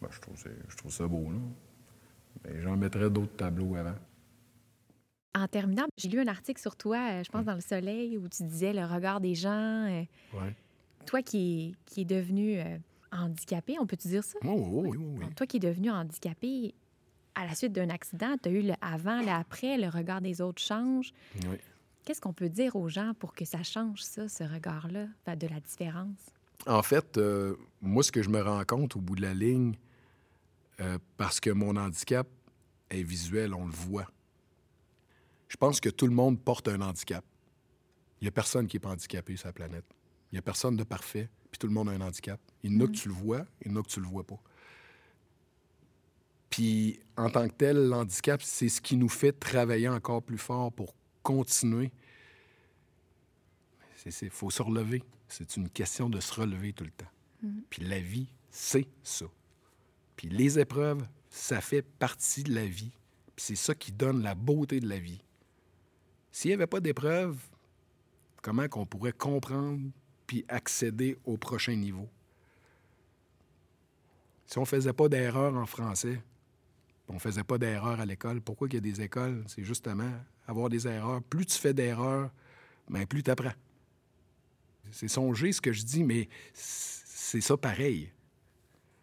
ben, 0.00 0.08
je, 0.10 0.20
trouve 0.20 0.36
c'est- 0.36 0.56
je 0.68 0.76
trouve 0.76 0.92
ça 0.92 1.06
beau. 1.06 1.30
Là. 1.30 1.38
Mais 2.44 2.60
j'en 2.62 2.76
mettrais 2.76 3.10
d'autres 3.10 3.36
tableaux 3.36 3.74
avant. 3.76 3.94
En 5.34 5.46
terminant, 5.46 5.84
j'ai 5.96 6.08
lu 6.08 6.20
un 6.20 6.26
article 6.26 6.60
sur 6.60 6.74
toi, 6.76 6.98
euh, 7.12 7.22
je 7.24 7.30
pense 7.30 7.44
dans 7.44 7.54
Le 7.54 7.60
Soleil, 7.60 8.18
où 8.18 8.28
tu 8.28 8.42
disais 8.42 8.72
le 8.72 8.84
regard 8.84 9.20
des 9.20 9.34
gens. 9.34 9.86
euh, 9.88 10.02
Ouais. 10.34 10.54
toi 11.06 11.22
qui, 11.22 11.76
qui 11.86 12.00
est 12.02 12.04
devenu 12.06 12.58
euh, 12.58 12.76
handicapé, 13.12 13.76
on 13.80 13.86
peut-tu 13.86 14.08
dire 14.08 14.24
ça? 14.24 14.38
Oh, 14.44 14.56
oui, 14.58 14.90
oui, 14.90 14.96
oui, 14.98 15.20
oui. 15.26 15.34
Toi 15.36 15.46
qui 15.46 15.58
es 15.58 15.60
devenu 15.60 15.90
handicapé 15.90 16.74
à 17.36 17.46
la 17.46 17.54
suite 17.54 17.72
d'un 17.72 17.90
accident, 17.90 18.36
tu 18.42 18.48
as 18.48 18.52
eu 18.52 18.62
le 18.62 18.74
avant, 18.80 19.20
le 19.22 19.28
après, 19.28 19.78
le 19.78 19.88
regard 19.88 20.20
des 20.20 20.40
autres 20.40 20.60
change. 20.60 21.12
Oui. 21.46 21.56
Qu'est-ce 22.04 22.20
qu'on 22.20 22.32
peut 22.32 22.48
dire 22.48 22.76
aux 22.76 22.88
gens 22.88 23.12
pour 23.18 23.34
que 23.34 23.44
ça 23.44 23.62
change 23.62 24.02
ça, 24.02 24.28
ce 24.28 24.44
regard-là, 24.44 25.06
de 25.36 25.46
la 25.46 25.60
différence? 25.60 26.18
En 26.66 26.82
fait, 26.82 27.18
euh, 27.18 27.56
moi, 27.80 28.02
ce 28.02 28.12
que 28.12 28.22
je 28.22 28.28
me 28.28 28.42
rends 28.42 28.64
compte 28.64 28.96
au 28.96 29.00
bout 29.00 29.16
de 29.16 29.22
la 29.22 29.34
ligne, 29.34 29.76
euh, 30.80 30.98
parce 31.16 31.40
que 31.40 31.50
mon 31.50 31.76
handicap 31.76 32.26
est 32.90 33.02
visuel, 33.02 33.54
on 33.54 33.66
le 33.66 33.72
voit. 33.72 34.10
Je 35.48 35.56
pense 35.56 35.80
que 35.80 35.88
tout 35.88 36.06
le 36.06 36.14
monde 36.14 36.40
porte 36.40 36.68
un 36.68 36.80
handicap. 36.80 37.24
Il 38.20 38.24
n'y 38.24 38.28
a 38.28 38.32
personne 38.32 38.66
qui 38.66 38.76
n'est 38.76 38.80
pas 38.80 38.90
handicapé 38.90 39.36
sur 39.36 39.48
la 39.48 39.52
planète. 39.52 39.84
Il 40.30 40.36
n'y 40.36 40.38
a 40.38 40.42
personne 40.42 40.76
de 40.76 40.84
parfait. 40.84 41.28
puis 41.50 41.58
tout 41.58 41.66
le 41.66 41.72
monde 41.72 41.88
a 41.88 41.92
un 41.92 42.00
handicap. 42.00 42.40
Il 42.62 42.72
y 42.72 42.76
en 42.76 42.84
a 42.84 42.86
que 42.86 42.92
tu 42.92 43.08
le 43.08 43.14
vois, 43.14 43.46
il 43.62 43.72
y 43.72 43.74
en 43.74 43.80
a 43.80 43.82
que 43.82 43.88
tu 43.88 44.00
le 44.00 44.06
vois 44.06 44.24
pas. 44.24 44.40
Puis, 46.50 47.00
en 47.16 47.30
tant 47.30 47.48
que 47.48 47.54
tel, 47.54 47.88
l'handicap, 47.88 48.42
c'est 48.42 48.68
ce 48.68 48.80
qui 48.80 48.96
nous 48.96 49.08
fait 49.08 49.32
travailler 49.32 49.88
encore 49.88 50.22
plus 50.22 50.38
fort 50.38 50.72
pour 50.72 50.94
continuer. 51.32 51.90
Il 54.04 54.30
faut 54.30 54.50
se 54.50 54.62
relever. 54.62 55.02
C'est 55.28 55.56
une 55.56 55.68
question 55.68 56.08
de 56.08 56.20
se 56.20 56.32
relever 56.32 56.72
tout 56.72 56.84
le 56.84 56.90
temps. 56.90 57.10
Puis 57.70 57.84
la 57.84 58.00
vie, 58.00 58.28
c'est 58.50 58.88
ça. 59.02 59.26
Puis 60.16 60.28
les 60.28 60.58
épreuves, 60.58 61.06
ça 61.28 61.60
fait 61.60 61.82
partie 61.82 62.42
de 62.42 62.54
la 62.54 62.66
vie. 62.66 62.92
Puis 63.36 63.46
c'est 63.46 63.56
ça 63.56 63.74
qui 63.74 63.92
donne 63.92 64.22
la 64.22 64.34
beauté 64.34 64.80
de 64.80 64.88
la 64.88 64.98
vie. 64.98 65.22
S'il 66.32 66.50
n'y 66.50 66.54
avait 66.54 66.66
pas 66.66 66.80
d'épreuves, 66.80 67.38
comment 68.42 68.68
qu'on 68.68 68.86
pourrait 68.86 69.12
comprendre 69.12 69.80
puis 70.26 70.44
accéder 70.48 71.16
au 71.24 71.36
prochain 71.36 71.74
niveau? 71.74 72.08
Si 74.46 74.58
on 74.58 74.62
ne 74.62 74.66
faisait 74.66 74.92
pas 74.92 75.08
d'erreur 75.08 75.54
en 75.54 75.66
français, 75.66 76.20
on 77.08 77.14
ne 77.14 77.18
faisait 77.18 77.44
pas 77.44 77.58
d'erreur 77.58 78.00
à 78.00 78.06
l'école, 78.06 78.40
pourquoi 78.40 78.68
il 78.68 78.74
y 78.74 78.76
a 78.76 78.80
des 78.80 79.00
écoles? 79.00 79.44
C'est 79.48 79.64
justement 79.64 80.12
avoir 80.50 80.68
des 80.68 80.86
erreurs. 80.86 81.22
Plus 81.22 81.46
tu 81.46 81.58
fais 81.58 81.72
d'erreurs, 81.72 82.30
bien, 82.88 83.06
plus 83.06 83.22
tu 83.22 83.30
apprends. 83.30 83.54
C'est 84.90 85.08
songer 85.08 85.52
ce 85.52 85.60
que 85.60 85.72
je 85.72 85.84
dis, 85.84 86.04
mais 86.04 86.28
c'est 86.52 87.40
ça 87.40 87.56
pareil. 87.56 88.10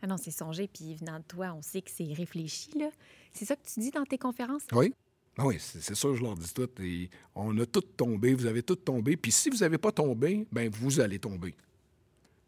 Ah 0.02 0.08
non, 0.08 0.18
c'est 0.18 0.32
songer, 0.32 0.68
puis 0.68 0.96
venant 0.96 1.20
de 1.20 1.24
toi, 1.24 1.54
on 1.54 1.62
sait 1.62 1.82
que 1.82 1.90
c'est 1.90 2.14
réfléchi, 2.14 2.78
là. 2.78 2.90
C'est 3.34 3.46
ça 3.46 3.56
que 3.56 3.68
tu 3.68 3.80
dis 3.80 3.92
dans 3.92 4.04
tes 4.04 4.18
conférences? 4.18 4.64
Oui. 4.74 4.94
Ah 5.40 5.46
oui, 5.46 5.58
c'est 5.60 5.96
ça, 5.96 6.14
je 6.14 6.22
leur 6.22 6.36
dis 6.36 6.52
tout. 6.54 6.70
Et 6.82 7.10
on 7.36 7.58
a 7.60 7.66
tout 7.66 7.82
tombé, 7.82 8.34
vous 8.34 8.48
avez 8.48 8.64
tout 8.64 8.76
tombé. 8.76 9.16
Puis 9.16 9.32
si 9.32 9.50
vous 9.50 9.58
n'avez 9.58 9.78
pas 9.78 9.92
tombé, 9.92 10.48
ben 10.52 10.70
vous 10.70 11.00
allez 11.00 11.20
tomber. 11.20 11.56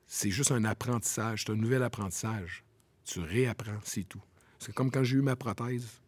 C'est 0.07 0.31
juste 0.31 0.51
un 0.51 0.65
apprentissage, 0.65 1.43
c'est 1.45 1.51
un 1.51 1.55
nouvel 1.55 1.83
apprentissage. 1.83 2.63
Tu 3.05 3.19
réapprends, 3.19 3.79
c'est 3.83 4.03
tout. 4.03 4.21
C'est 4.57 4.73
comme 4.73 4.89
quand 4.89 5.03
j'ai 5.03 5.17
eu 5.17 5.21
ma 5.21 5.35
prothèse. 5.35 6.01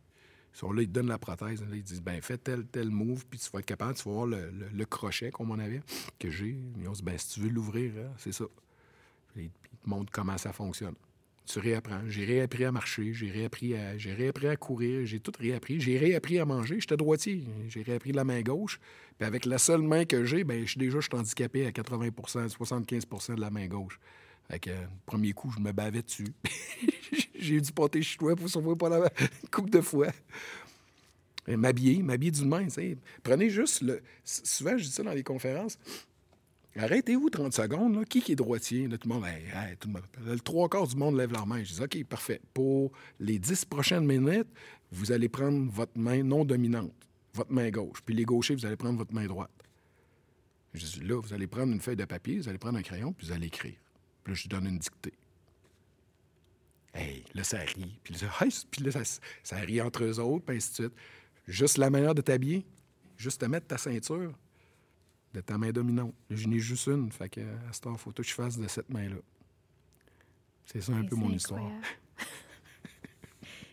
Là, 0.61 0.81
ils 0.81 0.87
te 0.87 0.91
donnent 0.91 1.07
la 1.07 1.17
prothèse. 1.17 1.63
ils 1.73 1.83
disent, 1.83 2.01
ben 2.01 2.21
fais 2.21 2.37
tel, 2.37 2.65
tel 2.65 2.89
move, 2.89 3.25
puis 3.25 3.39
tu 3.39 3.49
vas 3.51 3.59
être 3.59 3.65
capable, 3.65 3.95
tu 3.95 4.03
vas 4.03 4.11
voir 4.11 4.27
le, 4.27 4.85
crochet, 4.85 5.31
comme 5.31 5.51
on 5.51 5.59
avait, 5.59 5.81
que 6.19 6.29
j'ai. 6.29 6.57
Ils 6.79 6.87
ont 6.87 6.91
dit, 6.91 7.03
ben 7.03 7.17
si 7.17 7.29
tu 7.29 7.39
veux 7.41 7.49
l'ouvrir, 7.49 7.93
hein, 7.97 8.11
c'est 8.17 8.33
ça. 8.33 8.45
ils 9.35 9.49
te 9.49 9.89
montrent 9.89 10.11
comment 10.11 10.37
ça 10.37 10.53
fonctionne. 10.53 10.95
Tu 11.45 11.59
réapprends. 11.59 12.01
J'ai 12.07 12.23
réappris 12.23 12.65
à 12.65 12.71
marcher, 12.71 13.13
j'ai 13.13 13.31
réappris 13.31 13.75
à, 13.75 13.97
j'ai 13.97 14.13
réappris 14.13 14.47
à 14.47 14.55
courir, 14.55 15.05
j'ai 15.05 15.19
tout 15.19 15.31
réappris. 15.37 15.81
J'ai 15.81 15.97
réappris 15.97 16.39
à 16.39 16.45
manger. 16.45 16.79
J'étais 16.79 16.95
droitier. 16.95 17.43
J'ai 17.67 17.81
réappris 17.81 18.11
la 18.11 18.23
main 18.23 18.41
gauche. 18.41 18.79
Puis 19.17 19.27
avec 19.27 19.45
la 19.45 19.57
seule 19.57 19.81
main 19.81 20.05
que 20.05 20.23
j'ai, 20.23 20.43
ben 20.43 20.65
je, 20.65 20.77
déjà, 20.77 20.99
je 20.99 21.07
suis 21.07 21.15
handicapé 21.15 21.65
à 21.65 21.71
80% 21.71 22.55
75% 22.55 23.35
de 23.35 23.41
la 23.41 23.49
main 23.49 23.67
gauche. 23.67 23.99
Le 24.51 24.87
premier 25.05 25.33
coup, 25.33 25.51
je 25.55 25.59
me 25.59 25.71
bavais 25.71 26.01
dessus. 26.01 26.27
j'ai 27.39 27.55
eu 27.55 27.61
du 27.61 27.71
pâté 27.71 28.01
chinois 28.01 28.35
pour 28.35 28.49
sauver 28.49 28.75
pas 28.75 28.89
la 28.89 29.09
coupe 29.51 29.69
de 29.69 29.81
fois. 29.81 30.07
M'habiller, 31.47 32.03
m'habiller 32.03 32.31
d'une 32.31 32.49
main. 32.49 32.67
Prenez 33.23 33.49
juste 33.49 33.81
le. 33.81 34.01
Souvent, 34.23 34.77
je 34.77 34.83
dis 34.83 34.91
ça 34.91 35.03
dans 35.03 35.13
les 35.13 35.23
conférences. 35.23 35.77
Arrêtez-vous 36.75 37.29
30 37.29 37.53
secondes. 37.53 37.95
Là. 37.95 38.05
Qui, 38.05 38.31
est 38.31 38.35
droitier? 38.35 38.87
tout, 38.87 39.07
le 39.07 39.13
monde, 39.13 39.25
tout 39.79 39.87
le 39.87 39.93
monde, 39.93 40.03
le 40.25 40.39
trois 40.39 40.69
quarts 40.69 40.87
du 40.87 40.95
monde 40.95 41.17
lève 41.17 41.31
leur 41.31 41.45
main. 41.45 41.63
Je 41.63 41.73
dis 41.73 41.81
OK, 41.81 42.03
parfait. 42.05 42.39
Pour 42.53 42.91
les 43.19 43.39
10 43.39 43.65
prochaines 43.65 44.05
minutes, 44.05 44.47
vous 44.91 45.11
allez 45.11 45.27
prendre 45.27 45.69
votre 45.71 45.97
main 45.97 46.23
non 46.23 46.45
dominante, 46.45 46.93
votre 47.33 47.51
main 47.51 47.69
gauche. 47.69 47.99
Puis 48.05 48.15
les 48.15 48.23
gauchers, 48.23 48.55
vous 48.55 48.65
allez 48.65 48.77
prendre 48.77 48.97
votre 48.97 49.13
main 49.13 49.25
droite. 49.25 49.51
Je 50.73 50.85
dis 50.85 50.99
là, 51.01 51.19
vous 51.19 51.33
allez 51.33 51.47
prendre 51.47 51.73
une 51.73 51.81
feuille 51.81 51.97
de 51.97 52.05
papier, 52.05 52.37
vous 52.37 52.47
allez 52.47 52.57
prendre 52.57 52.77
un 52.77 52.83
crayon, 52.83 53.11
puis 53.11 53.27
vous 53.27 53.33
allez 53.33 53.47
écrire. 53.47 53.75
Puis 54.23 54.33
là, 54.33 54.39
je 54.39 54.47
donne 54.47 54.67
une 54.67 54.77
dictée. 54.77 55.13
Hey, 56.93 57.23
là, 57.33 57.43
ça 57.43 57.59
rit. 57.59 57.99
Puis 58.03 58.15
là, 58.15 58.91
ça, 59.43 59.55
rit 59.57 59.81
entre 59.81 60.03
eux 60.03 60.19
autres, 60.19 60.45
puis 60.45 60.57
ainsi 60.57 60.69
de 60.69 60.75
suite. 60.75 60.93
Juste 61.47 61.77
la 61.77 61.89
manière 61.89 62.13
de 62.13 62.21
t'habiller, 62.21 62.65
juste 63.17 63.41
te 63.41 63.45
mettre 63.45 63.67
ta 63.67 63.77
ceinture 63.77 64.33
de 65.33 65.41
ta 65.41 65.57
main 65.57 65.71
dominante. 65.71 66.13
Je 66.29 66.47
n'ai 66.47 66.59
juste 66.59 66.87
une, 66.87 67.11
fait 67.11 67.29
que 67.29 67.41
à 67.41 67.73
ce 67.73 67.81
temps, 67.81 67.93
il 67.93 67.97
faut 67.97 68.11
que 68.11 68.23
je 68.23 68.33
fasse 68.33 68.57
de 68.57 68.67
cette 68.67 68.89
main-là. 68.89 69.17
C'est 70.65 70.81
ça 70.81 70.93
un 70.93 71.03
peu 71.03 71.15
mon 71.15 71.31
histoire. 71.31 71.65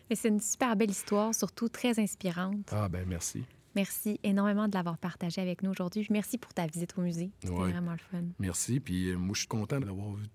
Mais 0.09 0.15
c'est 0.15 0.29
une 0.29 0.39
super 0.39 0.75
belle 0.75 0.89
histoire, 0.89 1.35
surtout 1.35 1.69
très 1.69 1.99
inspirante. 1.99 2.67
Ah, 2.71 2.89
ben 2.89 3.05
merci. 3.07 3.43
Merci 3.75 4.19
énormément 4.23 4.67
de 4.67 4.73
l'avoir 4.73 4.97
partagé 4.97 5.39
avec 5.39 5.61
nous 5.61 5.69
aujourd'hui. 5.69 6.07
Merci 6.09 6.39
pour 6.39 6.53
ta 6.53 6.65
visite 6.65 6.97
au 6.97 7.01
musée. 7.01 7.31
C'était 7.39 7.53
vraiment 7.53 7.91
le 7.91 7.97
fun. 7.97 8.23
Merci. 8.39 8.79
Puis 8.79 9.09
euh, 9.09 9.17
moi, 9.17 9.35
je 9.35 9.41
suis 9.41 9.47
content 9.47 9.79
d'avoir 9.79 10.13
vu 10.13 10.25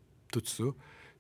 tout 0.41 0.51
ça. 0.51 0.65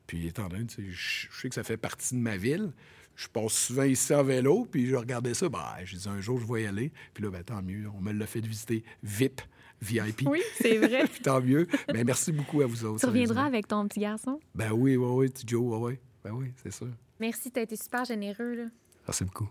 Puis 0.07 0.27
étant 0.27 0.49
donné, 0.49 0.67
je 0.69 1.27
sais 1.31 1.49
que 1.49 1.55
ça 1.55 1.65
fait 1.65 1.77
partie 1.77 2.15
de 2.15 2.21
ma 2.21 2.37
ville. 2.37 2.73
Je 3.17 3.29
passe 3.29 3.53
souvent 3.53 3.85
ici 3.85 4.13
en 4.13 4.25
vélo, 4.25 4.67
puis 4.71 4.87
je 4.87 4.97
regardais 4.97 5.35
ça. 5.35 5.49
Bah, 5.49 5.77
je 5.85 5.97
disais 5.97 6.11
un 6.11 6.21
jour, 6.21 6.41
je 6.41 6.53
vais 6.53 6.65
y 6.65 6.67
aller. 6.67 6.93
Puis 7.15 7.23
là, 7.23 7.31
ben, 7.31 7.45
tant 7.45 7.63
mieux. 7.63 7.89
On 7.97 8.01
me 8.01 8.13
l'a 8.13 8.27
fait 8.27 8.41
visiter 8.41 8.85
VIP. 9.03 9.41
VIP. 9.81 10.23
Oui, 10.27 10.43
c'est 10.61 10.79
vrai. 10.79 11.07
tant 11.23 11.41
mieux. 11.41 11.69
Mais 11.89 11.95
ben, 11.95 12.07
merci 12.07 12.33
beaucoup 12.33 12.61
à 12.63 12.67
vous 12.67 12.85
autres. 12.85 13.01
Tu 13.01 13.07
reviendras 13.07 13.45
avec 13.45 13.69
ton 13.69 13.87
petit 13.87 14.01
garçon? 14.01 14.41
Ben 14.55 14.73
oui, 14.73 14.97
oui, 14.97 15.07
oui, 15.09 15.29
petit 15.29 15.45
Joe, 15.47 15.63
oui, 15.63 15.93
oui. 15.93 15.99
Ben 16.25 16.33
oui, 16.33 16.53
c'est 16.63 16.73
sûr. 16.73 16.89
Merci, 17.21 17.51
tu 17.51 17.61
as 17.61 17.63
été 17.63 17.77
super 17.77 18.05
généreux. 18.05 18.55
Là. 18.55 18.65
Merci 19.07 19.25
beaucoup. 19.25 19.49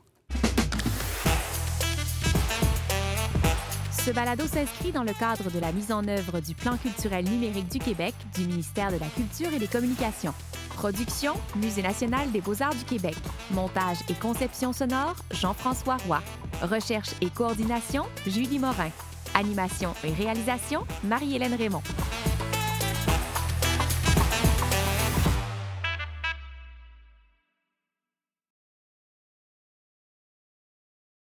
Ce 4.05 4.11
balado 4.11 4.45
s'inscrit 4.45 4.91
dans 4.91 5.03
le 5.03 5.13
cadre 5.13 5.49
de 5.49 5.59
la 5.59 5.71
mise 5.71 5.89
en 5.93 6.05
œuvre 6.09 6.41
du 6.41 6.53
Plan 6.55 6.75
culturel 6.75 7.23
numérique 7.23 7.69
du 7.69 7.79
Québec 7.79 8.13
du 8.35 8.45
ministère 8.45 8.91
de 8.91 8.97
la 8.97 9.07
Culture 9.07 9.47
et 9.53 9.59
des 9.59 9.67
Communications. 9.67 10.33
Production, 10.75 11.35
Musée 11.55 11.83
national 11.83 12.29
des 12.33 12.41
beaux-arts 12.41 12.75
du 12.75 12.83
Québec. 12.83 13.15
Montage 13.51 13.99
et 14.09 14.13
conception 14.13 14.73
sonore, 14.73 15.15
Jean-François 15.31 15.95
Roy. 16.05 16.21
Recherche 16.63 17.11
et 17.21 17.29
coordination, 17.29 18.03
Julie 18.27 18.59
Morin. 18.59 18.89
Animation 19.35 19.93
et 20.03 20.11
réalisation, 20.11 20.85
Marie-Hélène 21.05 21.55
Raymond. 21.55 21.81